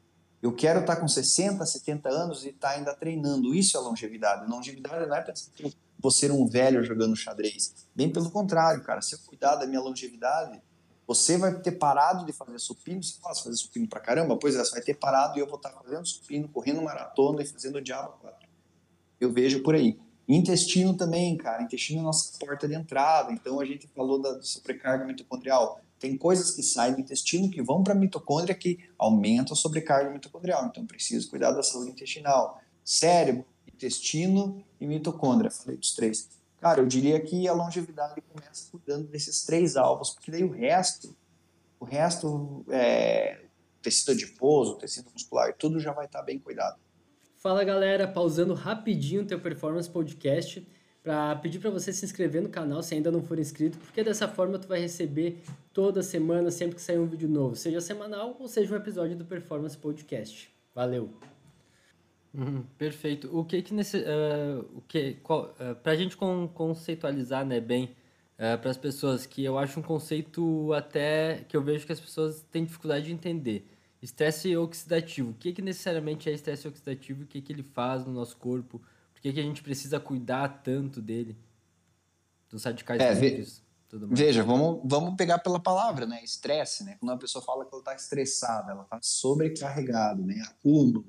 [0.41, 3.53] Eu quero estar tá com 60, 70 anos e estar tá ainda treinando.
[3.53, 4.49] Isso é longevidade.
[4.49, 5.51] Longevidade não é pensar
[5.99, 7.87] vou ser um velho jogando xadrez.
[7.95, 9.01] Bem pelo contrário, cara.
[9.01, 10.61] Se eu cuidar da minha longevidade,
[11.07, 14.37] você vai ter parado de fazer supino, você posso fazer supino pra caramba?
[14.37, 17.45] Pois é, você vai ter parado e eu vou estar fazendo supino, correndo maratona e
[17.45, 18.47] fazendo o diabo 4.
[19.19, 19.97] Eu vejo por aí.
[20.27, 21.63] Intestino também, cara.
[21.63, 23.31] Intestino é a nossa porta de entrada.
[23.31, 25.79] Então a gente falou da sobrecarga mitocondrial.
[25.97, 30.11] Tem coisas que saem do intestino que vão para a mitocôndria que aumentam a sobrecarga
[30.11, 30.65] mitocondrial.
[30.65, 32.61] Então preciso cuidar da saúde intestinal.
[32.83, 33.45] Cérebro,
[33.77, 35.49] intestino e mitocôndria.
[35.49, 36.29] Falei dos três.
[36.59, 41.15] Cara, eu diria que a longevidade começa cuidando desses três alvos, porque daí o resto,
[41.79, 43.41] o resto, é,
[43.81, 46.77] tecido adiposo, tecido muscular, tudo já vai estar bem cuidado.
[47.37, 50.67] Fala galera, pausando rapidinho o teu Performance Podcast
[51.03, 54.27] para pedir para você se inscrever no canal se ainda não for inscrito, porque dessa
[54.27, 58.47] forma tu vai receber toda semana, sempre que sair um vídeo novo, seja semanal ou
[58.47, 60.49] seja um episódio do Performance Podcast.
[60.75, 61.36] Valeu!
[62.33, 63.35] Uhum, perfeito.
[63.35, 67.95] O que que nesse, uh, o que, qual, uh, pra gente con conceitualizar, né, bem,
[68.35, 71.99] uh, para as pessoas que eu acho um conceito até que eu vejo que as
[71.99, 73.67] pessoas têm dificuldade de entender.
[74.01, 75.31] Estresse oxidativo.
[75.31, 77.23] O que que necessariamente é estresse oxidativo?
[77.23, 78.79] O que que ele faz no nosso corpo?
[79.13, 81.35] Por que que a gente precisa cuidar tanto dele?
[82.49, 83.63] Dos radicais é, livres,
[84.11, 86.21] Veja, vamos, vamos pegar pela palavra, né?
[86.23, 86.97] Estresse, né?
[86.99, 90.41] Quando uma pessoa fala que ela está estressada, ela está sobrecarregada, né?
[90.41, 91.05] Acúmulo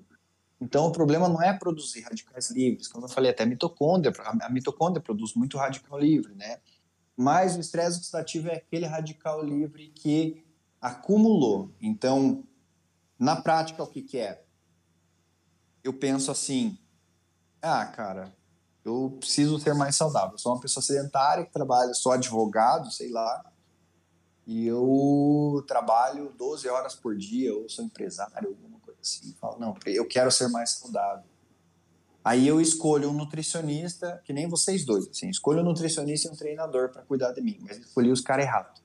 [0.61, 2.89] então, o problema não é produzir radicais livres.
[2.89, 6.59] Como eu falei, até a mitocôndria, a mitocôndria produz muito radical livre, né?
[7.17, 10.45] Mas o estresse oxidativo é aquele radical livre que
[10.81, 11.73] acumulou.
[11.81, 12.45] Então,
[13.19, 14.45] na prática, o que, que é?
[15.83, 16.77] Eu penso assim,
[17.63, 18.35] ah, cara,
[18.85, 20.33] eu preciso ser mais saudável.
[20.33, 23.45] Eu sou uma pessoa sedentária que trabalha, sou advogado, sei lá,
[24.45, 28.57] e eu trabalho 12 horas por dia, ou sou empresário,
[29.01, 31.25] assim, falo, não, eu quero ser mais saudável.
[32.25, 36.37] Aí eu escolho um nutricionista, que nem vocês dois, assim, escolho um nutricionista e um
[36.37, 38.83] treinador para cuidar de mim, mas escolhi os caras errados.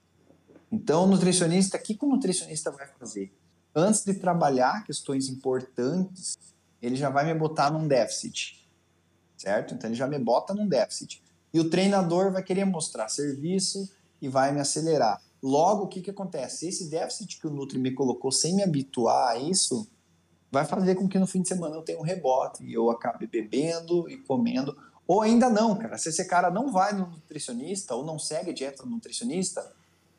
[0.72, 3.32] Então, o nutricionista, o que, que o nutricionista vai fazer?
[3.76, 6.38] Antes de trabalhar questões importantes,
[6.82, 8.68] ele já vai me botar num déficit,
[9.38, 9.74] certo?
[9.74, 11.22] Então, ele já me bota num déficit.
[11.54, 15.22] E o treinador vai querer mostrar serviço e vai me acelerar.
[15.42, 16.68] Logo, o que, que acontece?
[16.68, 19.88] Esse déficit que o Nutri me colocou sem me habituar a isso,
[20.54, 23.26] vai fazer com que no fim de semana eu tenha um rebote e eu acabe
[23.26, 24.78] bebendo e comendo.
[25.08, 25.98] Ou ainda não, cara.
[25.98, 29.74] Se esse cara não vai no nutricionista ou não segue a dieta do nutricionista,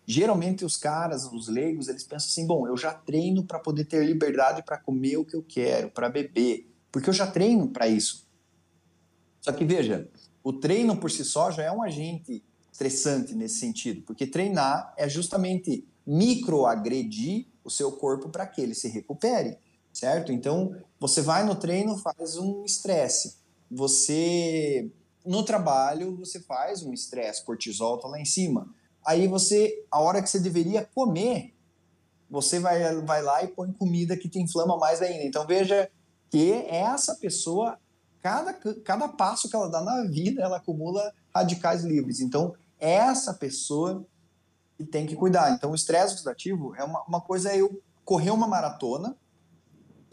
[0.04, 4.04] geralmente os caras, os leigos, eles pensam assim: bom, eu já treino para poder ter
[4.04, 8.26] liberdade para comer o que eu quero, para beber, porque eu já treino para isso.
[9.40, 10.10] Só que veja,
[10.42, 12.42] o treino por si só já é um agente
[12.72, 18.88] estressante nesse sentido, porque treinar é justamente microagredir o seu corpo para que ele se
[18.88, 19.58] recupere,
[19.94, 20.32] certo?
[20.32, 23.36] Então, você vai no treino, faz um estresse.
[23.70, 24.90] Você
[25.24, 28.68] no trabalho, você faz um estresse, cortisol tá lá em cima
[29.04, 31.54] Aí você, a hora que você deveria comer,
[32.30, 35.24] você vai, vai lá e põe comida que te inflama mais ainda.
[35.24, 35.90] Então veja
[36.30, 37.78] que essa pessoa,
[38.22, 42.20] cada, cada passo que ela dá na vida, ela acumula radicais livres.
[42.20, 44.04] Então essa pessoa
[44.90, 45.52] tem que cuidar.
[45.52, 49.14] Então o estresse oxidativo é uma, uma coisa é eu correr uma maratona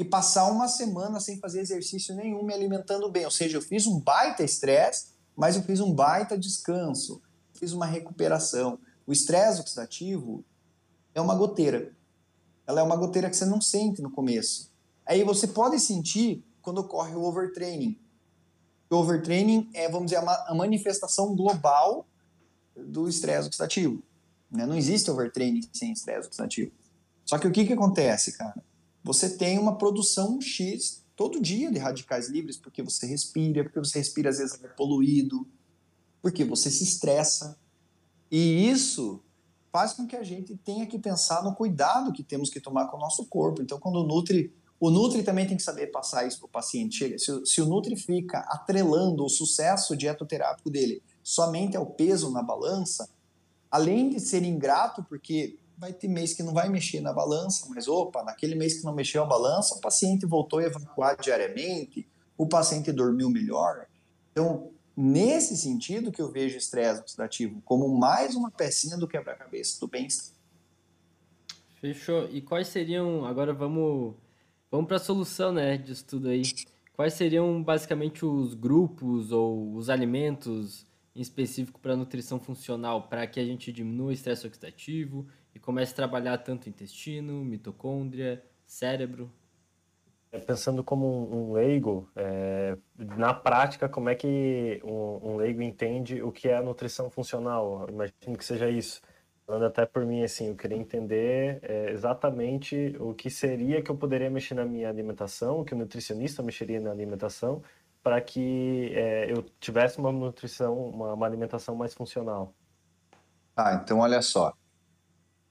[0.02, 3.26] e passar uma semana sem fazer exercício nenhum, me alimentando bem.
[3.26, 7.22] Ou seja, eu fiz um baita estresse, mas eu fiz um baita descanso
[7.62, 8.80] fiz uma recuperação.
[9.06, 10.44] O estresse oxidativo
[11.14, 11.96] é uma goteira.
[12.66, 14.72] Ela é uma goteira que você não sente no começo.
[15.06, 18.00] Aí você pode sentir quando ocorre o overtraining.
[18.90, 22.08] O overtraining é, vamos dizer, a manifestação global
[22.76, 24.02] do estresse oxidativo.
[24.50, 24.66] Né?
[24.66, 26.72] Não existe overtraining sem estresse oxidativo.
[27.24, 28.62] Só que o que, que acontece, cara?
[29.04, 34.00] Você tem uma produção X todo dia de radicais livres, porque você respira, porque você
[34.00, 35.48] respira às vezes é poluído,
[36.22, 37.58] porque você se estressa.
[38.30, 39.22] E isso
[39.72, 42.98] faz com que a gente tenha que pensar no cuidado que temos que tomar com
[42.98, 43.62] o nosso corpo.
[43.62, 44.54] Então, quando o Nutri.
[44.80, 47.20] O Nutri também tem que saber passar isso para o paciente.
[47.20, 53.08] Se, se o Nutri fica atrelando o sucesso dietoterápico dele somente ao peso na balança,
[53.70, 57.88] além de ser ingrato, porque vai ter mês que não vai mexer na balança, mas
[57.90, 62.48] opa, naquele mês que não mexeu a balança, o paciente voltou a evacuar diariamente, o
[62.48, 63.88] paciente dormiu melhor.
[64.32, 69.88] Então, Nesse sentido que eu vejo estresse oxidativo como mais uma pecinha do quebra-cabeça do
[69.88, 70.36] bem-estar.
[71.80, 72.30] Fechou.
[72.30, 74.16] E quais seriam, agora vamos,
[74.70, 76.44] vamos para a solução né, disso tudo aí.
[76.94, 83.40] Quais seriam basicamente os grupos ou os alimentos em específico para nutrição funcional, para que
[83.40, 89.32] a gente diminua o estresse oxidativo e comece a trabalhar tanto intestino, mitocôndria, cérebro?
[90.32, 96.22] É, pensando como um, leigo, é, na prática, como é que um, um, leigo entende
[96.24, 97.86] o que é a nutrição funcional?
[97.90, 99.02] Imagino que seja isso.
[99.46, 103.98] Falando até por mim, assim, eu queria entender é, exatamente o que seria que eu
[103.98, 107.62] poderia mexer na minha alimentação, que o nutricionista mexeria na alimentação,
[108.02, 112.54] para que é, eu tivesse uma nutrição, uma, uma alimentação mais funcional.
[113.54, 114.54] Ah, então olha só.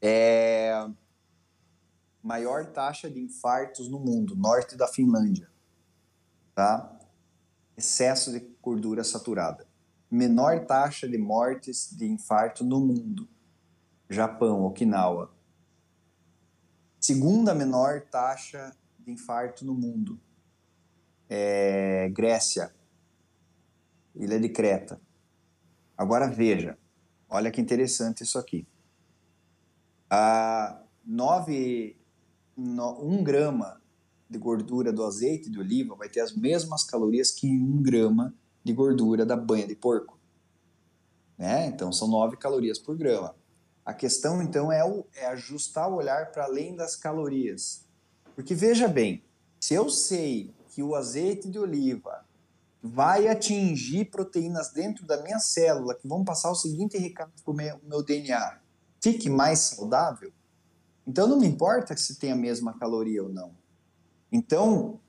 [0.02, 0.88] É,
[2.22, 5.48] maior taxa de infartos no mundo, norte da Finlândia.
[6.54, 6.98] Tá?
[7.76, 9.66] Excesso de gordura saturada.
[10.10, 13.28] Menor taxa de mortes de infarto no mundo,
[14.08, 15.32] Japão, Okinawa.
[16.98, 20.20] Segunda menor taxa de infarto no mundo,
[21.28, 22.74] é Grécia,
[24.14, 25.00] Ilha de Creta.
[25.96, 26.76] Agora veja,
[27.28, 28.66] olha que interessante isso aqui.
[30.10, 31.96] A nove
[32.56, 33.80] um grama
[34.28, 38.72] de gordura do azeite de oliva vai ter as mesmas calorias que um grama de
[38.72, 40.18] gordura da banha de porco.
[41.38, 41.66] Né?
[41.66, 43.34] Então são 9 calorias por grama.
[43.84, 47.86] A questão então é, o, é ajustar o olhar para além das calorias.
[48.34, 49.24] Porque veja bem,
[49.58, 52.24] se eu sei que o azeite de oliva
[52.82, 57.54] vai atingir proteínas dentro da minha célula que vão passar o seguinte recado para o
[57.54, 58.60] meu DNA:
[59.00, 60.32] fique mais saudável,
[61.06, 63.52] então não me importa se tem a mesma caloria ou não.
[64.30, 65.00] Então,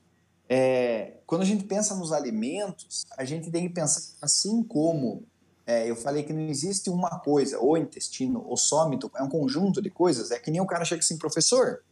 [0.49, 5.25] é, quando a gente pensa nos alimentos, a gente tem que pensar assim como
[5.65, 9.81] é, eu falei que não existe uma coisa, ou intestino, ou sômito, é um conjunto
[9.81, 10.31] de coisas.
[10.31, 11.83] É que nem o cara chega assim, professor,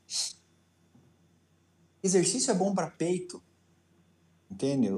[2.04, 3.42] exercício é bom para peito.
[4.52, 4.90] Entende?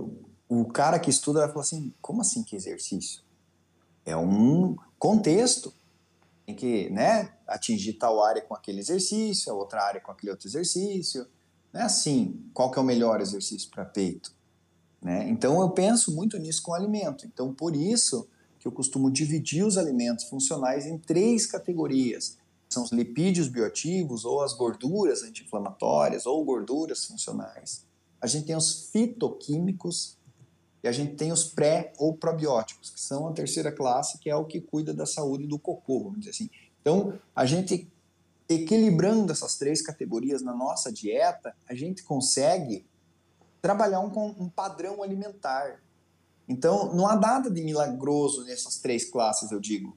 [0.50, 3.22] O, cara que estuda vai falar assim, como assim que exercício?
[4.06, 5.74] É um contexto
[6.52, 10.48] tem que né, atingir tal área com aquele exercício, a outra área com aquele outro
[10.48, 11.26] exercício.
[11.74, 14.34] Não é assim, qual que é o melhor exercício para peito?
[15.02, 15.28] Né?
[15.30, 17.26] Então eu penso muito nisso com o alimento.
[17.26, 18.28] Então por isso
[18.60, 22.38] que eu costumo dividir os alimentos funcionais em três categorias.
[22.70, 27.86] São os lipídios bioativos, ou as gorduras anti-inflamatórias, ou gorduras funcionais.
[28.22, 30.18] A gente tem os fitoquímicos,
[30.84, 34.36] e a gente tem os pré ou probióticos, que são a terceira classe, que é
[34.36, 36.50] o que cuida da saúde do cocô, vamos dizer assim.
[36.82, 37.92] Então, a gente
[38.50, 42.86] equilibrando essas três categorias na nossa dieta, a gente consegue
[43.62, 45.82] trabalhar um, um padrão alimentar.
[46.50, 49.96] Então, não há nada de milagroso nessas três classes, eu digo.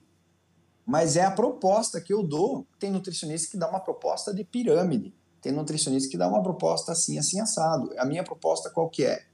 [0.85, 2.65] Mas é a proposta que eu dou.
[2.79, 5.13] Tem nutricionista que dá uma proposta de pirâmide.
[5.41, 7.91] Tem nutricionista que dá uma proposta assim, assim, assado.
[7.97, 9.25] A minha proposta qual que é?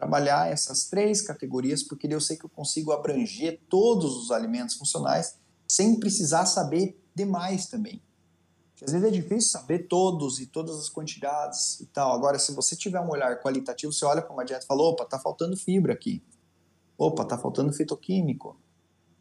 [0.00, 5.36] Trabalhar essas três categorias, porque eu sei que eu consigo abranger todos os alimentos funcionais
[5.68, 8.02] sem precisar saber demais também.
[8.82, 12.14] Às vezes é difícil saber todos e todas as quantidades e tal.
[12.14, 15.04] Agora, se você tiver um olhar qualitativo, você olha para uma dieta e fala, opa,
[15.04, 16.24] tá faltando fibra aqui.
[16.96, 18.58] Opa, tá faltando fitoquímico.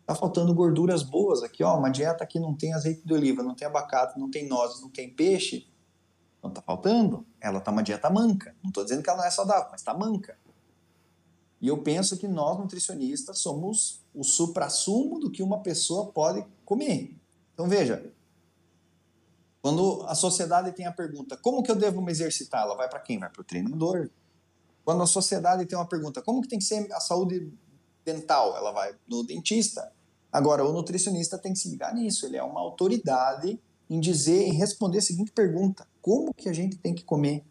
[0.05, 1.77] Tá faltando gorduras boas aqui, ó.
[1.77, 4.89] Uma dieta que não tem azeite de oliva, não tem abacate, não tem nozes, não
[4.89, 5.67] tem peixe.
[6.41, 7.27] Não tá faltando.
[7.41, 8.55] Ela tá uma dieta manca.
[8.63, 10.37] Não tô dizendo que ela não é saudável, mas tá manca.
[11.61, 17.15] E eu penso que nós, nutricionistas, somos o supra-sumo do que uma pessoa pode comer.
[17.53, 18.13] Então, veja,
[19.61, 22.63] quando a sociedade tem a pergunta, como que eu devo me exercitar?
[22.63, 23.19] Ela vai para quem?
[23.19, 24.09] Vai para o treinador.
[24.85, 27.51] Quando a sociedade tem uma pergunta, como que tem que ser a saúde
[28.05, 28.55] dental?
[28.55, 29.91] Ela vai no dentista.
[30.31, 32.25] Agora, o nutricionista tem que se ligar nisso.
[32.25, 36.77] Ele é uma autoridade em dizer, em responder a seguinte pergunta: como que a gente
[36.77, 37.43] tem que comer?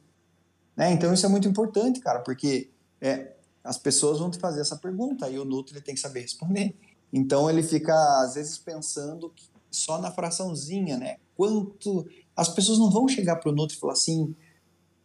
[0.75, 0.93] Né?
[0.93, 3.33] Então, isso é muito importante, cara, porque é,
[3.69, 6.75] as pessoas vão te fazer essa pergunta e o Nutri tem que saber responder.
[7.13, 9.31] Então, ele fica, às vezes, pensando
[9.71, 11.19] só na fraçãozinha, né?
[11.37, 12.07] Quanto.
[12.35, 14.35] As pessoas não vão chegar para o Nutri e falar assim.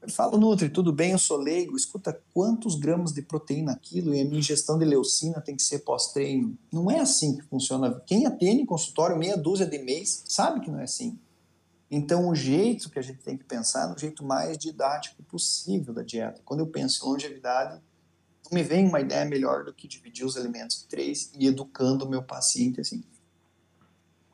[0.08, 1.76] Fala, Nutri, tudo bem, eu sou leigo.
[1.76, 5.80] Escuta, quantos gramas de proteína aquilo e a minha ingestão de leucina tem que ser
[5.80, 6.58] pós-treino?
[6.72, 8.02] Não é assim que funciona.
[8.06, 11.20] Quem atende em consultório meia dúzia de mês sabe que não é assim.
[11.92, 15.94] Então, o jeito que a gente tem que pensar é no jeito mais didático possível
[15.94, 16.42] da dieta.
[16.46, 17.82] Quando eu penso em longevidade,
[18.46, 22.06] não me vem uma ideia melhor do que dividir os alimentos em três e educando
[22.06, 23.04] o meu paciente assim.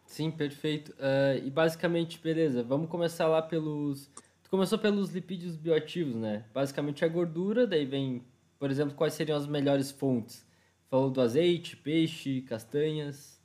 [0.05, 0.91] Sim, perfeito.
[0.93, 4.09] Uh, e basicamente, beleza, vamos começar lá pelos.
[4.43, 6.45] Tu começou pelos lipídios bioativos, né?
[6.53, 8.23] Basicamente a gordura, daí vem,
[8.57, 10.43] por exemplo, quais seriam as melhores fontes?
[10.89, 13.39] Falou do azeite, peixe, castanhas.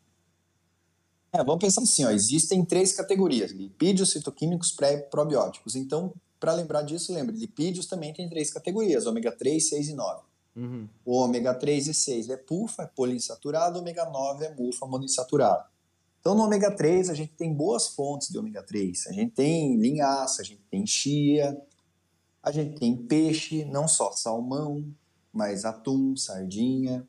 [1.31, 5.77] É, vamos pensar assim, ó, existem três categorias: lipídios, citoquímicos, pré-probióticos.
[5.77, 10.23] Então, para lembrar disso, lembre, lipídios também tem três categorias: ômega 3, 6 e 9.
[10.57, 10.89] Uhum.
[11.05, 15.65] O ômega 3 e 6 é PUFA, é poliinsaturado, ômega 9 é MUFA, monoinsaturado.
[16.21, 19.09] Então, no ômega 3, a gente tem boas fontes de ômega 3.
[19.09, 21.61] A gente tem linhaça, a gente tem chia,
[22.43, 24.85] a gente tem peixe, não só salmão,
[25.33, 27.07] mas atum, sardinha.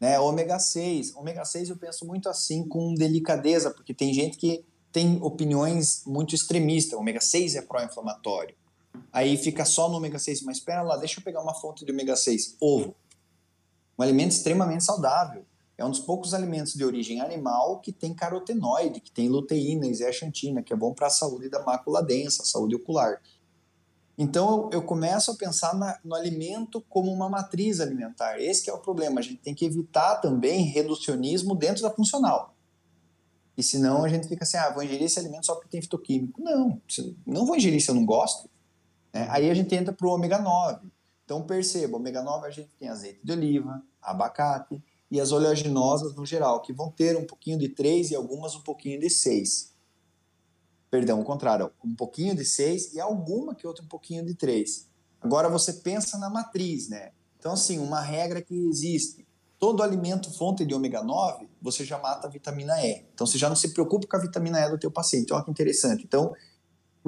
[0.00, 0.18] Né?
[0.18, 1.14] Ômega 6.
[1.14, 6.34] Ômega 6 eu penso muito assim, com delicadeza, porque tem gente que tem opiniões muito
[6.34, 6.98] extremistas.
[6.98, 8.56] ômega 6 é pró-inflamatório.
[9.12, 11.92] Aí fica só no ômega 6, mas espera lá, deixa eu pegar uma fonte de
[11.92, 12.56] ômega 6.
[12.60, 12.94] Ovo.
[13.98, 15.44] Um alimento extremamente saudável
[15.76, 19.94] é um dos poucos alimentos de origem animal que tem carotenoide, que tem luteína e
[19.94, 23.20] zeaxantina, que é bom para a saúde da mácula densa, saúde ocular.
[24.18, 28.40] Então eu, começo a pensar na, no alimento como uma matriz alimentar.
[28.40, 29.20] Esse é o problema.
[29.20, 32.52] A gente tem que evitar também reducionismo dentro da funcional.
[33.56, 36.42] E senão a gente fica assim, ah, vou ingerir esse alimento só porque tem fitoquímico.
[36.42, 36.82] Não,
[37.24, 38.50] não vou ingerir se eu não gosto.
[39.18, 40.86] É, aí a gente entra para o ômega 9.
[41.24, 46.24] Então perceba, ômega 9 a gente tem azeite de oliva, abacate, e as oleaginosas no
[46.24, 49.74] geral, que vão ter um pouquinho de 3 e algumas um pouquinho de 6.
[50.88, 54.88] Perdão, o contrário, um pouquinho de 6 e alguma que outra um pouquinho de 3.
[55.20, 57.10] Agora você pensa na matriz, né?
[57.38, 59.26] Então, assim, uma regra que existe:
[59.58, 63.04] todo alimento fonte de ômega 9, você já mata a vitamina E.
[63.12, 65.32] Então, você já não se preocupa com a vitamina E do teu paciente.
[65.32, 66.04] Olha que interessante.
[66.04, 66.32] Então,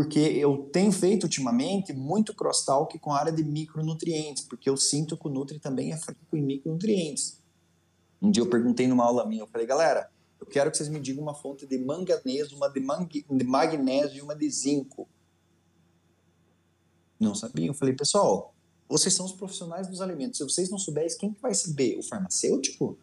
[0.00, 5.14] porque eu tenho feito ultimamente muito crosstalk com a área de micronutrientes, porque eu sinto
[5.14, 7.38] que o Nutri também é fraco em micronutrientes.
[8.22, 10.98] Um dia eu perguntei numa aula minha, eu falei, galera, eu quero que vocês me
[10.98, 12.80] digam uma fonte de manganês, uma de,
[13.30, 15.06] de magnésio e uma de zinco.
[17.20, 17.66] Não sabiam.
[17.66, 18.54] Eu falei, pessoal,
[18.88, 20.38] vocês são os profissionais dos alimentos.
[20.38, 21.98] Se vocês não souberem, quem que vai saber?
[21.98, 22.98] O farmacêutico?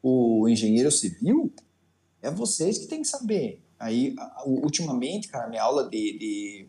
[0.00, 1.52] O engenheiro civil?
[2.22, 3.65] É vocês que têm que saber.
[3.78, 4.14] Aí,
[4.44, 6.68] ultimamente, cara, minha aula de, de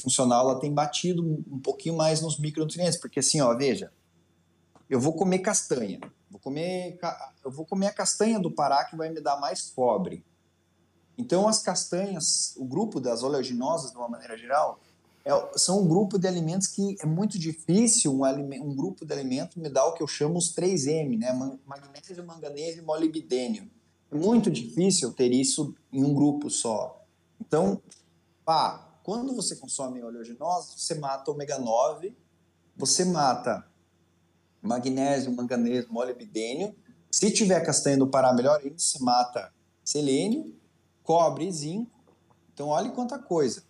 [0.00, 3.92] funcional ela tem batido um pouquinho mais nos micronutrientes, porque assim, ó, veja,
[4.88, 6.00] eu vou comer castanha.
[6.30, 6.98] Vou comer,
[7.44, 10.24] eu vou comer a castanha do Pará que vai me dar mais cobre.
[11.18, 14.80] Então, as castanhas, o grupo das oleaginosas, de uma maneira geral,
[15.24, 19.56] é, são um grupo de alimentos que é muito difícil um, um grupo de alimentos
[19.56, 21.32] me dar o que eu chamo os 3M, né?
[21.66, 23.70] magnésio, manganês e molibdênio.
[24.10, 27.04] É muito difícil ter isso em um grupo só.
[27.40, 27.80] Então,
[28.44, 32.16] pá, quando você consome oleaginosa, você mata ômega 9,
[32.76, 33.66] você mata
[34.60, 36.74] magnésio, manganês, molibdênio.
[37.10, 39.52] Se tiver castanha do Pará, melhor ainda, se mata
[39.84, 40.54] selênio,
[41.02, 41.90] cobre e zinco.
[42.52, 43.64] Então, olha quanta coisa.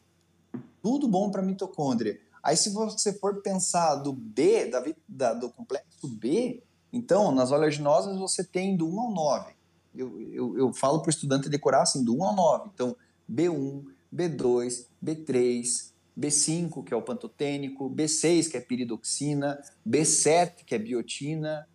[0.83, 2.21] Tudo bom para mitocôndria.
[2.43, 6.63] Aí, se você for pensar do B, da, da, do complexo B,
[6.93, 9.60] então, nas oleaginosas você tem do 1 ao 9.
[9.95, 12.71] Eu, eu, eu falo para o estudante decorar assim, do 1 ao 9.
[12.75, 12.97] Então,
[13.31, 13.85] B1,
[14.15, 21.69] B2, B3, B5, que é o pantotênico, B6, que é piridoxina, B7, que é biotina,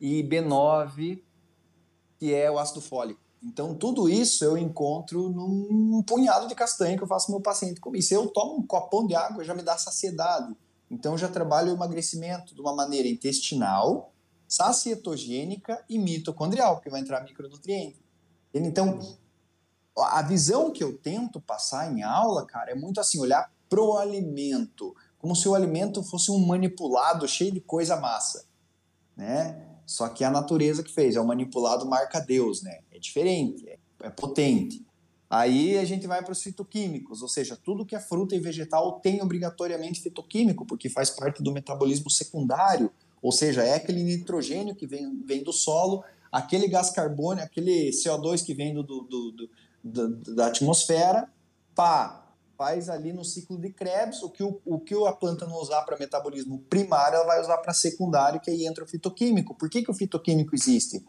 [0.00, 1.22] e B9,
[2.18, 3.20] que é o ácido fólico.
[3.42, 8.02] Então, tudo isso eu encontro num punhado de castanha que eu faço meu paciente comer.
[8.02, 10.54] Se eu tomo um copão de água, já me dá saciedade.
[10.90, 14.12] Então, eu já trabalho o emagrecimento de uma maneira intestinal,
[14.48, 18.00] sacietogênica e mitocondrial, porque vai entrar micronutriente.
[18.54, 19.00] Então,
[19.96, 24.94] a visão que eu tento passar em aula, cara, é muito assim, olhar pro alimento,
[25.18, 28.46] como se o alimento fosse um manipulado cheio de coisa massa,
[29.16, 29.62] né?
[29.84, 32.80] Só que é a natureza que fez, é um manipulado marca Deus, né?
[32.90, 34.84] É diferente, é, é potente.
[35.28, 39.00] Aí a gente vai para os fitoquímicos, ou seja, tudo que é fruta e vegetal
[39.00, 42.92] tem obrigatoriamente fitoquímico, porque faz parte do metabolismo secundário,
[43.22, 48.44] ou seja, é aquele nitrogênio que vem, vem do solo, aquele gás carbônico, aquele CO2
[48.44, 49.50] que vem do, do, do,
[49.82, 51.28] do da atmosfera,
[51.74, 55.56] pá, faz ali no ciclo de Krebs, o que, o, o que a planta não
[55.56, 59.54] usar para metabolismo primário, ela vai usar para secundário, que aí entra o fitoquímico.
[59.54, 61.04] Por que, que o fitoquímico existe?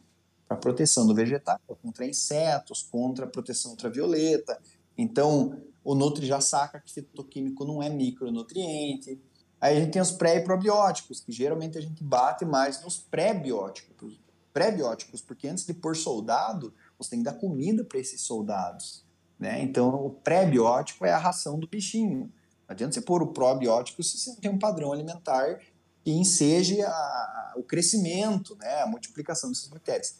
[0.48, 4.60] Para proteção do vegetal, contra insetos, contra proteção ultravioleta.
[4.98, 9.20] Então, o Nutri já saca que fitoquímico não é micronutriente.
[9.60, 12.98] Aí a gente tem os pré e probióticos, que geralmente a gente bate mais nos
[12.98, 14.20] pré-bióticos,
[14.54, 19.04] pré-bióticos, porque antes de pôr soldado, você tem que dar comida para esses soldados.
[19.40, 19.62] Né?
[19.62, 22.32] Então, o pré-biótico é a ração do bichinho.
[22.68, 25.60] Não adianta você pôr o probiótico se você não tem um padrão alimentar
[26.04, 28.82] que enseje a, a, o crescimento, né?
[28.82, 30.20] a multiplicação dessas bactérias.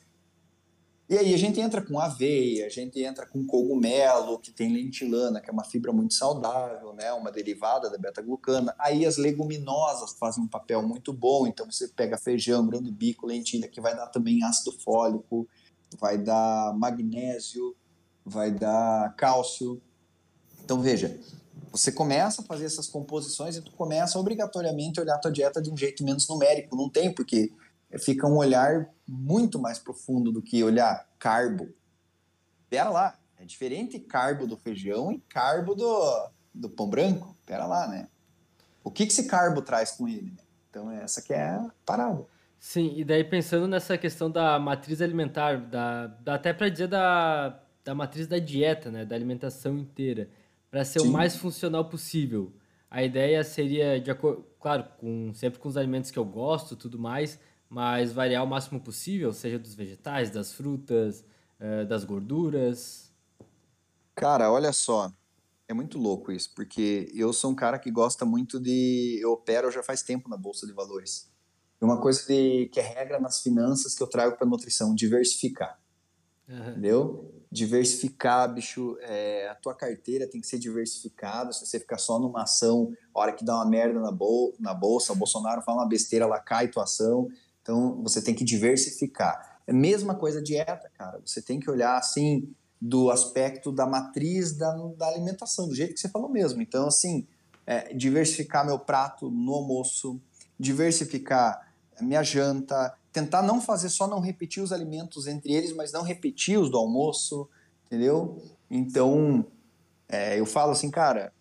[1.10, 5.40] E aí a gente entra com aveia, a gente entra com cogumelo, que tem lentilana,
[5.40, 7.14] que é uma fibra muito saudável, né?
[7.14, 8.76] uma derivada da beta-glucana.
[8.78, 13.70] Aí as leguminosas fazem um papel muito bom, então você pega feijão, grão bico, lentilha,
[13.70, 15.48] que vai dar também ácido fólico,
[15.98, 17.74] vai dar magnésio,
[18.26, 19.82] vai dar cálcio.
[20.62, 21.18] Então veja,
[21.72, 25.62] você começa a fazer essas composições e tu começa obrigatoriamente a olhar a tua dieta
[25.62, 26.76] de um jeito menos numérico.
[26.76, 27.52] Não tem, porque
[28.00, 31.70] fica um olhar muito mais profundo do que olhar carbo.
[32.70, 37.36] Pera lá, é diferente carbo do feijão e carbo do, do pão branco.
[37.46, 38.08] Pera lá, né?
[38.84, 40.32] O que, que esse carbo traz com ele?
[40.32, 40.44] Né?
[40.70, 42.26] Então essa que é a parada.
[42.60, 47.62] Sim, e daí pensando nessa questão da matriz alimentar, da, dá até para dizer da
[47.88, 50.30] da matriz da dieta, né, da alimentação inteira,
[50.70, 51.08] para ser Sim.
[51.08, 52.52] o mais funcional possível.
[52.92, 57.00] A ideia seria, de acordo, claro, com, sempre com os alimentos que eu gosto tudo
[57.00, 61.26] mais, mas variar o máximo possível, seja dos vegetais, das frutas,
[61.60, 63.12] uh, das gorduras.
[64.16, 65.12] Cara, olha só,
[65.68, 69.20] é muito louco isso, porque eu sou um cara que gosta muito de.
[69.22, 71.30] Eu opero já faz tempo na Bolsa de Valores.
[71.80, 75.80] Uma coisa de, que é regra nas finanças que eu trago para nutrição, diversificar.
[76.48, 76.70] Uhum.
[76.70, 77.44] Entendeu?
[77.52, 81.52] Diversificar, bicho, é, a tua carteira tem que ser diversificada.
[81.52, 84.74] Se você ficar só numa ação, a hora que dá uma merda na, bol na
[84.74, 87.28] bolsa, o Bolsonaro fala uma besteira, ela cai tua ação.
[87.68, 89.60] Então você tem que diversificar.
[89.68, 91.20] É a mesma coisa dieta, cara.
[91.26, 92.50] Você tem que olhar assim
[92.80, 96.62] do aspecto da matriz da, da alimentação, do jeito que você falou mesmo.
[96.62, 97.28] Então, assim,
[97.66, 100.18] é, diversificar meu prato no almoço,
[100.58, 106.04] diversificar minha janta, tentar não fazer só não repetir os alimentos entre eles, mas não
[106.04, 107.50] repetir os do almoço,
[107.86, 108.42] entendeu?
[108.72, 109.46] Então,
[110.08, 111.34] é, eu falo assim, cara,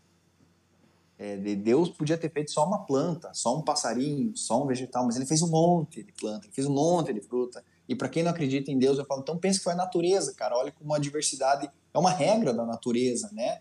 [1.19, 5.17] é, Deus podia ter feito só uma planta, só um passarinho, só um vegetal, mas
[5.17, 7.65] ele fez um monte de planta, ele fez um monte de fruta.
[7.89, 10.35] E para quem não acredita em Deus, eu falo, então pense que foi a natureza,
[10.35, 10.57] cara.
[10.57, 13.61] Olha como a diversidade é uma regra da natureza, né?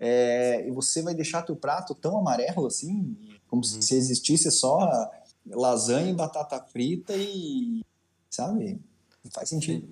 [0.00, 3.16] É, e você vai deixar teu prato tão amarelo assim,
[3.48, 3.82] como uhum.
[3.82, 5.10] se existisse só
[5.46, 7.84] lasanha e batata frita e.
[8.30, 8.80] Sabe?
[9.22, 9.88] Não faz sentido.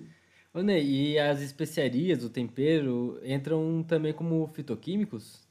[0.53, 5.42] Ô, Ney, e as especiarias, o tempero, entram também como fitoquímicos?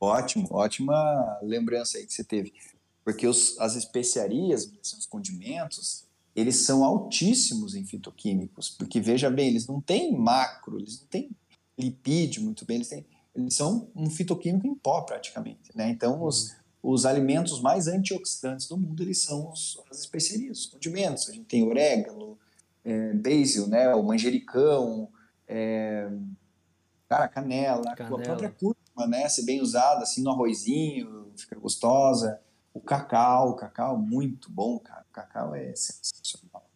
[0.00, 2.52] Ótimo, ótima lembrança aí que você teve.
[3.04, 8.68] Porque os, as especiarias, os condimentos, eles são altíssimos em fitoquímicos.
[8.68, 11.30] Porque, veja bem, eles não têm macro, eles não têm
[11.78, 15.70] lipídio muito bem, eles, têm, eles são um fitoquímico em pó praticamente.
[15.74, 15.88] Né?
[15.90, 21.28] Então, os, os alimentos mais antioxidantes do mundo eles são os, as especiarias, os condimentos.
[21.28, 22.38] A gente tem orégano,
[22.84, 25.08] é, basil, né, o manjericão,
[25.48, 26.08] é,
[27.08, 32.40] cara, canela, canela, a própria cúrcuma, né, se bem usada assim no arrozinho, fica gostosa.
[32.72, 35.04] O cacau, o cacau muito bom, cara.
[35.08, 36.68] O cacau é sensacional.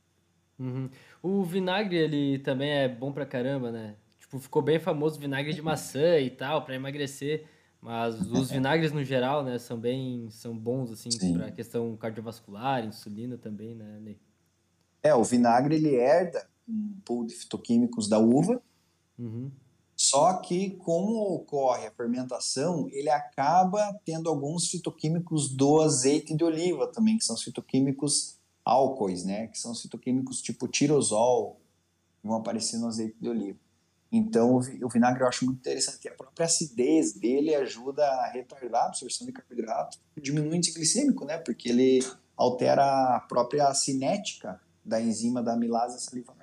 [0.58, 0.90] Uhum.
[1.22, 3.96] O vinagre ele também é bom pra caramba, né?
[4.30, 7.46] tipo, ficou bem famoso o vinagre de maçã e tal, para emagrecer.
[7.82, 13.38] Mas os vinagres no geral, né, são bem, são bons assim para questão cardiovascular, insulina
[13.38, 14.18] também, né, Ney?
[15.02, 18.62] É, o vinagre ele herda um pool de fitoquímicos da uva.
[19.18, 19.50] Uhum.
[20.02, 26.86] Só que como ocorre a fermentação, ele acaba tendo alguns fitoquímicos do azeite de oliva
[26.86, 31.60] também, que são fitoquímicos álcoois, né, que são fitoquímicos tipo tirosol,
[32.18, 33.58] que vão aparecer no azeite de oliva.
[34.10, 36.08] Então, o vinagre eu acho muito interessante.
[36.08, 41.26] A própria acidez dele ajuda a retardar a absorção de carboidrato, diminui o índice glicêmico,
[41.26, 41.36] né?
[41.36, 42.00] Porque ele
[42.34, 46.34] altera a própria cinética da enzima da amilase salivar.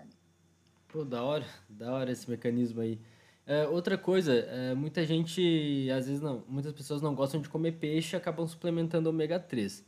[0.88, 3.00] Pô, da hora, da hora esse mecanismo aí.
[3.48, 7.72] É, outra coisa, é, muita gente, às vezes não, muitas pessoas não gostam de comer
[7.72, 9.86] peixe e acabam suplementando ômega 3.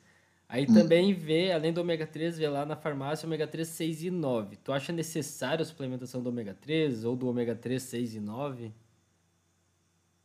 [0.47, 0.73] Aí hum.
[0.73, 4.55] também vê, além do ômega 3, vê lá na farmácia ômega 3 6 e 9.
[4.55, 8.73] Tu acha necessário a suplementação do ômega 3 ou do ômega 3 6 e 9?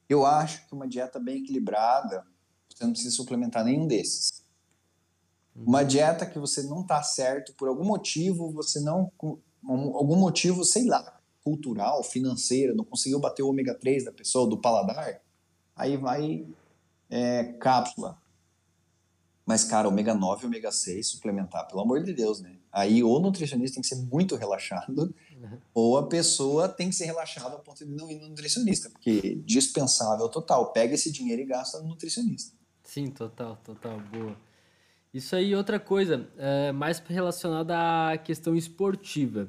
[0.09, 2.25] Eu acho que uma dieta bem equilibrada,
[2.69, 4.45] você não precisa suplementar nenhum desses.
[5.57, 5.65] Uhum.
[5.65, 9.11] Uma dieta que você não está certo por algum motivo, você não
[9.67, 11.14] algum motivo, sei lá,
[11.45, 15.21] cultural, financeiro, não conseguiu bater o ômega 3 da pessoa, do paladar,
[15.77, 16.47] aí vai
[17.11, 18.19] é, cápsula,
[19.47, 22.57] mas, cara, ômega 9 e ômega 6 suplementar, pelo amor de Deus, né?
[22.73, 25.59] Aí ou o nutricionista tem que ser muito relaxado, uhum.
[25.75, 29.37] ou a pessoa tem que ser relaxada ao ponto de não ir no nutricionista, porque
[29.45, 30.73] dispensável total.
[30.73, 32.57] Pega esse dinheiro e gasta no nutricionista.
[32.83, 34.37] Sim, total, total, boa.
[35.13, 37.77] Isso aí, outra coisa, é mais relacionada
[38.13, 39.49] à questão esportiva.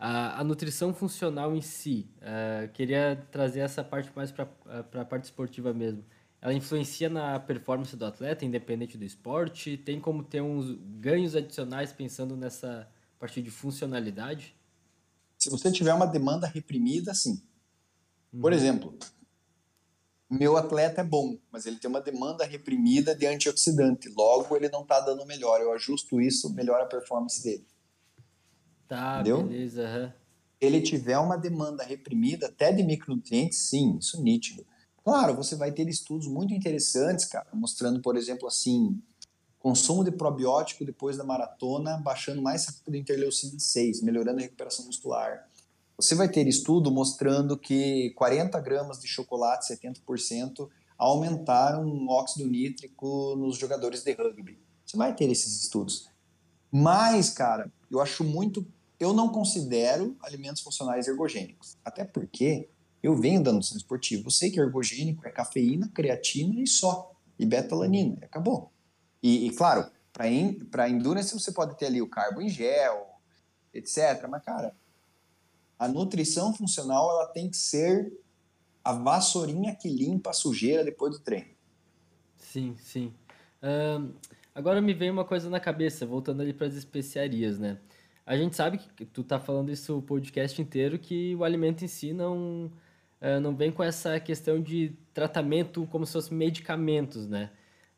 [0.00, 4.48] A, a nutrição funcional em si, é, queria trazer essa parte mais para
[4.94, 6.02] a parte esportiva mesmo
[6.40, 9.76] ela influencia na performance do atleta, independente do esporte?
[9.76, 12.88] Tem como ter uns ganhos adicionais pensando nessa
[13.18, 14.56] parte de funcionalidade?
[15.38, 17.42] Se você tiver uma demanda reprimida, sim.
[18.32, 18.58] Por uhum.
[18.58, 18.98] exemplo,
[20.30, 24.08] meu atleta é bom, mas ele tem uma demanda reprimida de antioxidante.
[24.16, 25.60] Logo, ele não está dando melhor.
[25.60, 27.66] Eu ajusto isso, melhora a performance dele.
[28.90, 29.44] Tá, Entendeu?
[29.44, 29.84] beleza.
[29.84, 30.12] Uhum.
[30.60, 34.66] Ele tiver uma demanda reprimida, até de micronutrientes, sim, isso é nítido.
[35.04, 39.00] Claro, você vai ter estudos muito interessantes, cara, mostrando, por exemplo, assim,
[39.60, 45.46] consumo de probiótico depois da maratona, baixando mais rápido interleucina 6, melhorando a recuperação muscular.
[45.96, 50.68] Você vai ter estudo mostrando que 40 gramas de chocolate, 70%,
[50.98, 54.58] aumentaram o óxido nítrico nos jogadores de rugby.
[54.84, 56.08] Você vai ter esses estudos.
[56.72, 58.66] Mas, cara, eu acho muito.
[59.00, 61.78] Eu não considero alimentos funcionais ergogênicos.
[61.82, 62.68] Até porque
[63.02, 67.46] eu venho da nutrição esportiva, eu sei que ergogênico é cafeína, creatina e só, e
[67.46, 68.70] betalanina, acabou.
[69.22, 73.08] E, e claro, para endurance você pode ter ali o carbo em gel,
[73.72, 74.26] etc.
[74.28, 74.76] Mas, cara,
[75.78, 78.12] a nutrição funcional ela tem que ser
[78.84, 81.50] a vassourinha que limpa a sujeira depois do treino.
[82.36, 83.14] Sim, sim.
[84.54, 87.78] Agora me veio uma coisa na cabeça, voltando ali para as especiarias, né?
[88.30, 91.88] A gente sabe que tu tá falando isso o podcast inteiro, que o alimento em
[91.88, 92.70] si não
[93.20, 97.50] uh, não vem com essa questão de tratamento como se fossem medicamentos, né?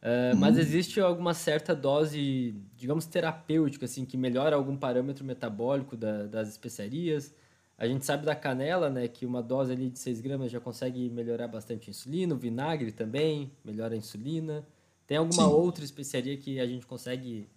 [0.02, 0.40] Uh, uhum.
[0.40, 6.48] Mas existe alguma certa dose, digamos, terapêutica, assim, que melhora algum parâmetro metabólico da, das
[6.48, 7.34] especiarias.
[7.76, 11.10] A gente sabe da canela, né, que uma dose ali de 6 gramas já consegue
[11.10, 14.66] melhorar bastante a insulina, o vinagre também melhora a insulina.
[15.06, 15.52] Tem alguma Sim.
[15.52, 17.50] outra especiaria que a gente consegue,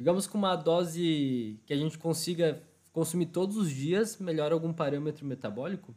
[0.00, 5.26] digamos, com uma dose que a gente consiga consumir todos os dias, melhora algum parâmetro
[5.26, 5.94] metabólico?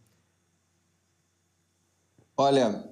[2.36, 2.84] Olha,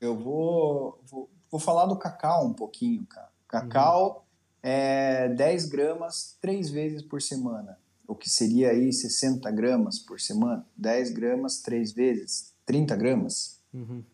[0.00, 3.32] eu vou, vou, vou falar do cacau um pouquinho, cara.
[3.48, 4.22] Cacau uhum.
[4.62, 7.76] é 10 gramas três vezes por semana,
[8.06, 10.64] o que seria aí 60 gramas por semana.
[10.76, 13.60] 10 gramas três vezes, 30 gramas.
[13.74, 14.04] Uhum.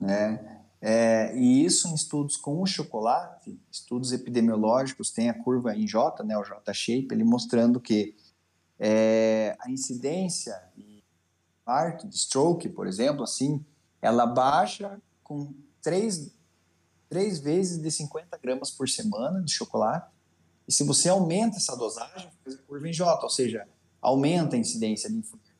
[0.00, 0.61] Né?
[0.84, 6.24] É, e isso em estudos com o chocolate, estudos epidemiológicos, tem a curva em J,
[6.24, 8.16] né, o J-shape, ele mostrando que
[8.80, 10.60] é, a incidência
[11.62, 13.64] infarto, de stroke, por exemplo, assim,
[14.00, 16.34] ela baixa com três,
[17.08, 20.10] três vezes de 50 gramas por semana de chocolate.
[20.66, 23.68] E se você aumenta essa dosagem, faz a curva em J, ou seja,
[24.00, 25.52] aumenta a incidência de infarto.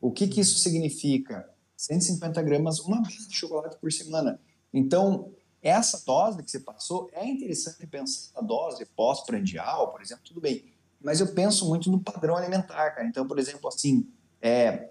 [0.00, 1.46] O que, que isso significa?
[1.76, 4.40] 150 gramas, uma vez de chocolate por semana.
[4.72, 5.30] Então,
[5.62, 10.64] essa dose que você passou, é interessante pensar na dose pós-prandial, por exemplo, tudo bem.
[11.00, 13.06] Mas eu penso muito no padrão alimentar, cara.
[13.06, 14.08] Então, por exemplo, assim,
[14.40, 14.90] é,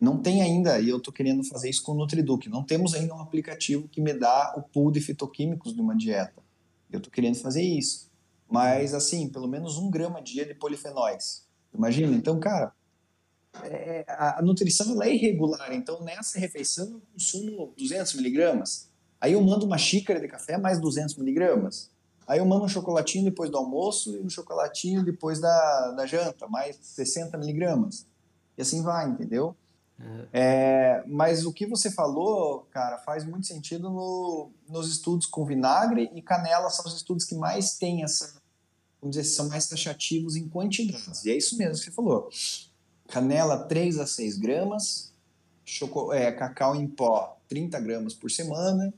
[0.00, 3.14] não tem ainda, e eu estou querendo fazer isso com o Nutriduc, não temos ainda
[3.14, 6.42] um aplicativo que me dá o pool de fitoquímicos de uma dieta.
[6.90, 8.10] Eu estou querendo fazer isso.
[8.48, 11.46] Mas, assim, pelo menos um grama dia de polifenóis.
[11.72, 12.74] Imagina, então, cara,
[13.64, 18.89] é, a nutrição é irregular, então nessa refeição eu consumo 200 miligramas,
[19.20, 21.90] aí eu mando uma xícara de café mais 200 miligramas,
[22.26, 26.48] aí eu mando um chocolatinho depois do almoço e um chocolatinho depois da, da janta,
[26.48, 28.06] mais 60 miligramas,
[28.56, 29.54] e assim vai, entendeu?
[29.98, 30.26] Uhum.
[30.32, 36.10] É, mas o que você falou, cara, faz muito sentido no, nos estudos com vinagre
[36.14, 38.40] e canela são os estudos que mais têm essa,
[39.00, 41.24] vamos dizer, são mais taxativos em quantidades.
[41.24, 42.30] E é isso mesmo que você falou.
[43.08, 45.12] Canela 3 a 6 gramas,
[45.64, 48.94] choco, é, cacau em pó 30 gramas por semana.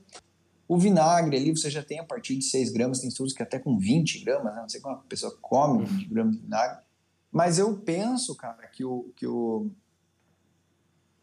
[0.67, 3.59] O vinagre ali você já tem a partir de 6 gramas, tem estudos que até
[3.59, 4.61] com 20 gramas, né?
[4.61, 6.83] não sei como a pessoa come 20 gramas de vinagre.
[7.31, 9.69] Mas eu penso, cara, que o, que o,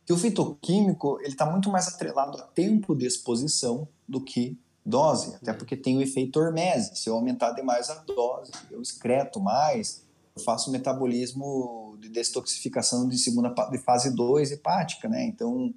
[0.05, 5.37] que o fitoquímico ele está muito mais atrelado a tempo de exposição do que dose,
[5.37, 6.97] até porque tem o efeito hormese.
[6.97, 10.05] Se eu aumentar demais a dose, eu excreto mais,
[10.35, 15.25] eu faço metabolismo de detoxificação de segunda de fase 2 hepática, né?
[15.25, 15.73] Então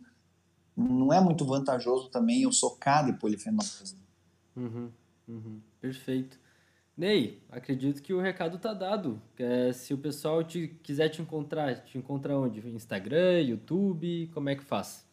[0.75, 3.95] não é muito vantajoso também eu socar de polifenóis.
[4.55, 4.89] Uhum,
[5.27, 6.39] uhum, perfeito.
[6.95, 9.19] Ney, acredito que o recado tá dado.
[9.37, 12.59] É, se o pessoal te, quiser te encontrar, te encontra onde?
[12.69, 15.03] Instagram, YouTube, como é que faz?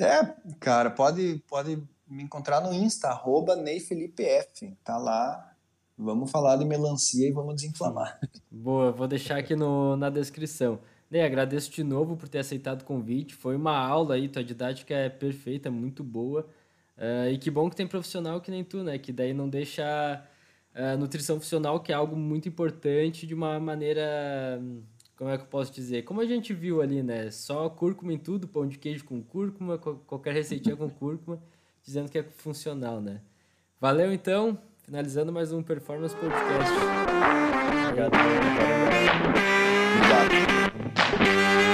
[0.00, 0.24] É,
[0.58, 4.76] cara, pode, pode me encontrar no Insta, arroba NeyFelipeF.
[4.82, 5.52] Tá lá.
[5.96, 8.18] Vamos falar de melancia e vamos desinflamar.
[8.50, 10.80] Boa, vou deixar aqui no, na descrição.
[11.10, 13.34] Ney, agradeço de novo por ter aceitado o convite.
[13.34, 16.46] Foi uma aula aí, tua didática é perfeita, muito boa.
[16.96, 18.98] Uh, e que bom que tem profissional que nem tu, né?
[18.98, 20.24] Que daí não deixa
[20.74, 24.60] uh, nutrição funcional, que é algo muito importante, de uma maneira.
[25.16, 26.02] Como é que eu posso dizer?
[26.02, 27.30] Como a gente viu ali, né?
[27.30, 31.40] Só cúrcuma em tudo, pão de queijo com cúrcuma, qualquer receitinha com cúrcuma,
[31.82, 33.20] dizendo que é funcional, né?
[33.80, 36.72] Valeu então, finalizando mais um Performance Podcast.
[37.88, 38.12] Obrigado.
[39.96, 40.63] Obrigado.
[41.18, 41.73] Bye.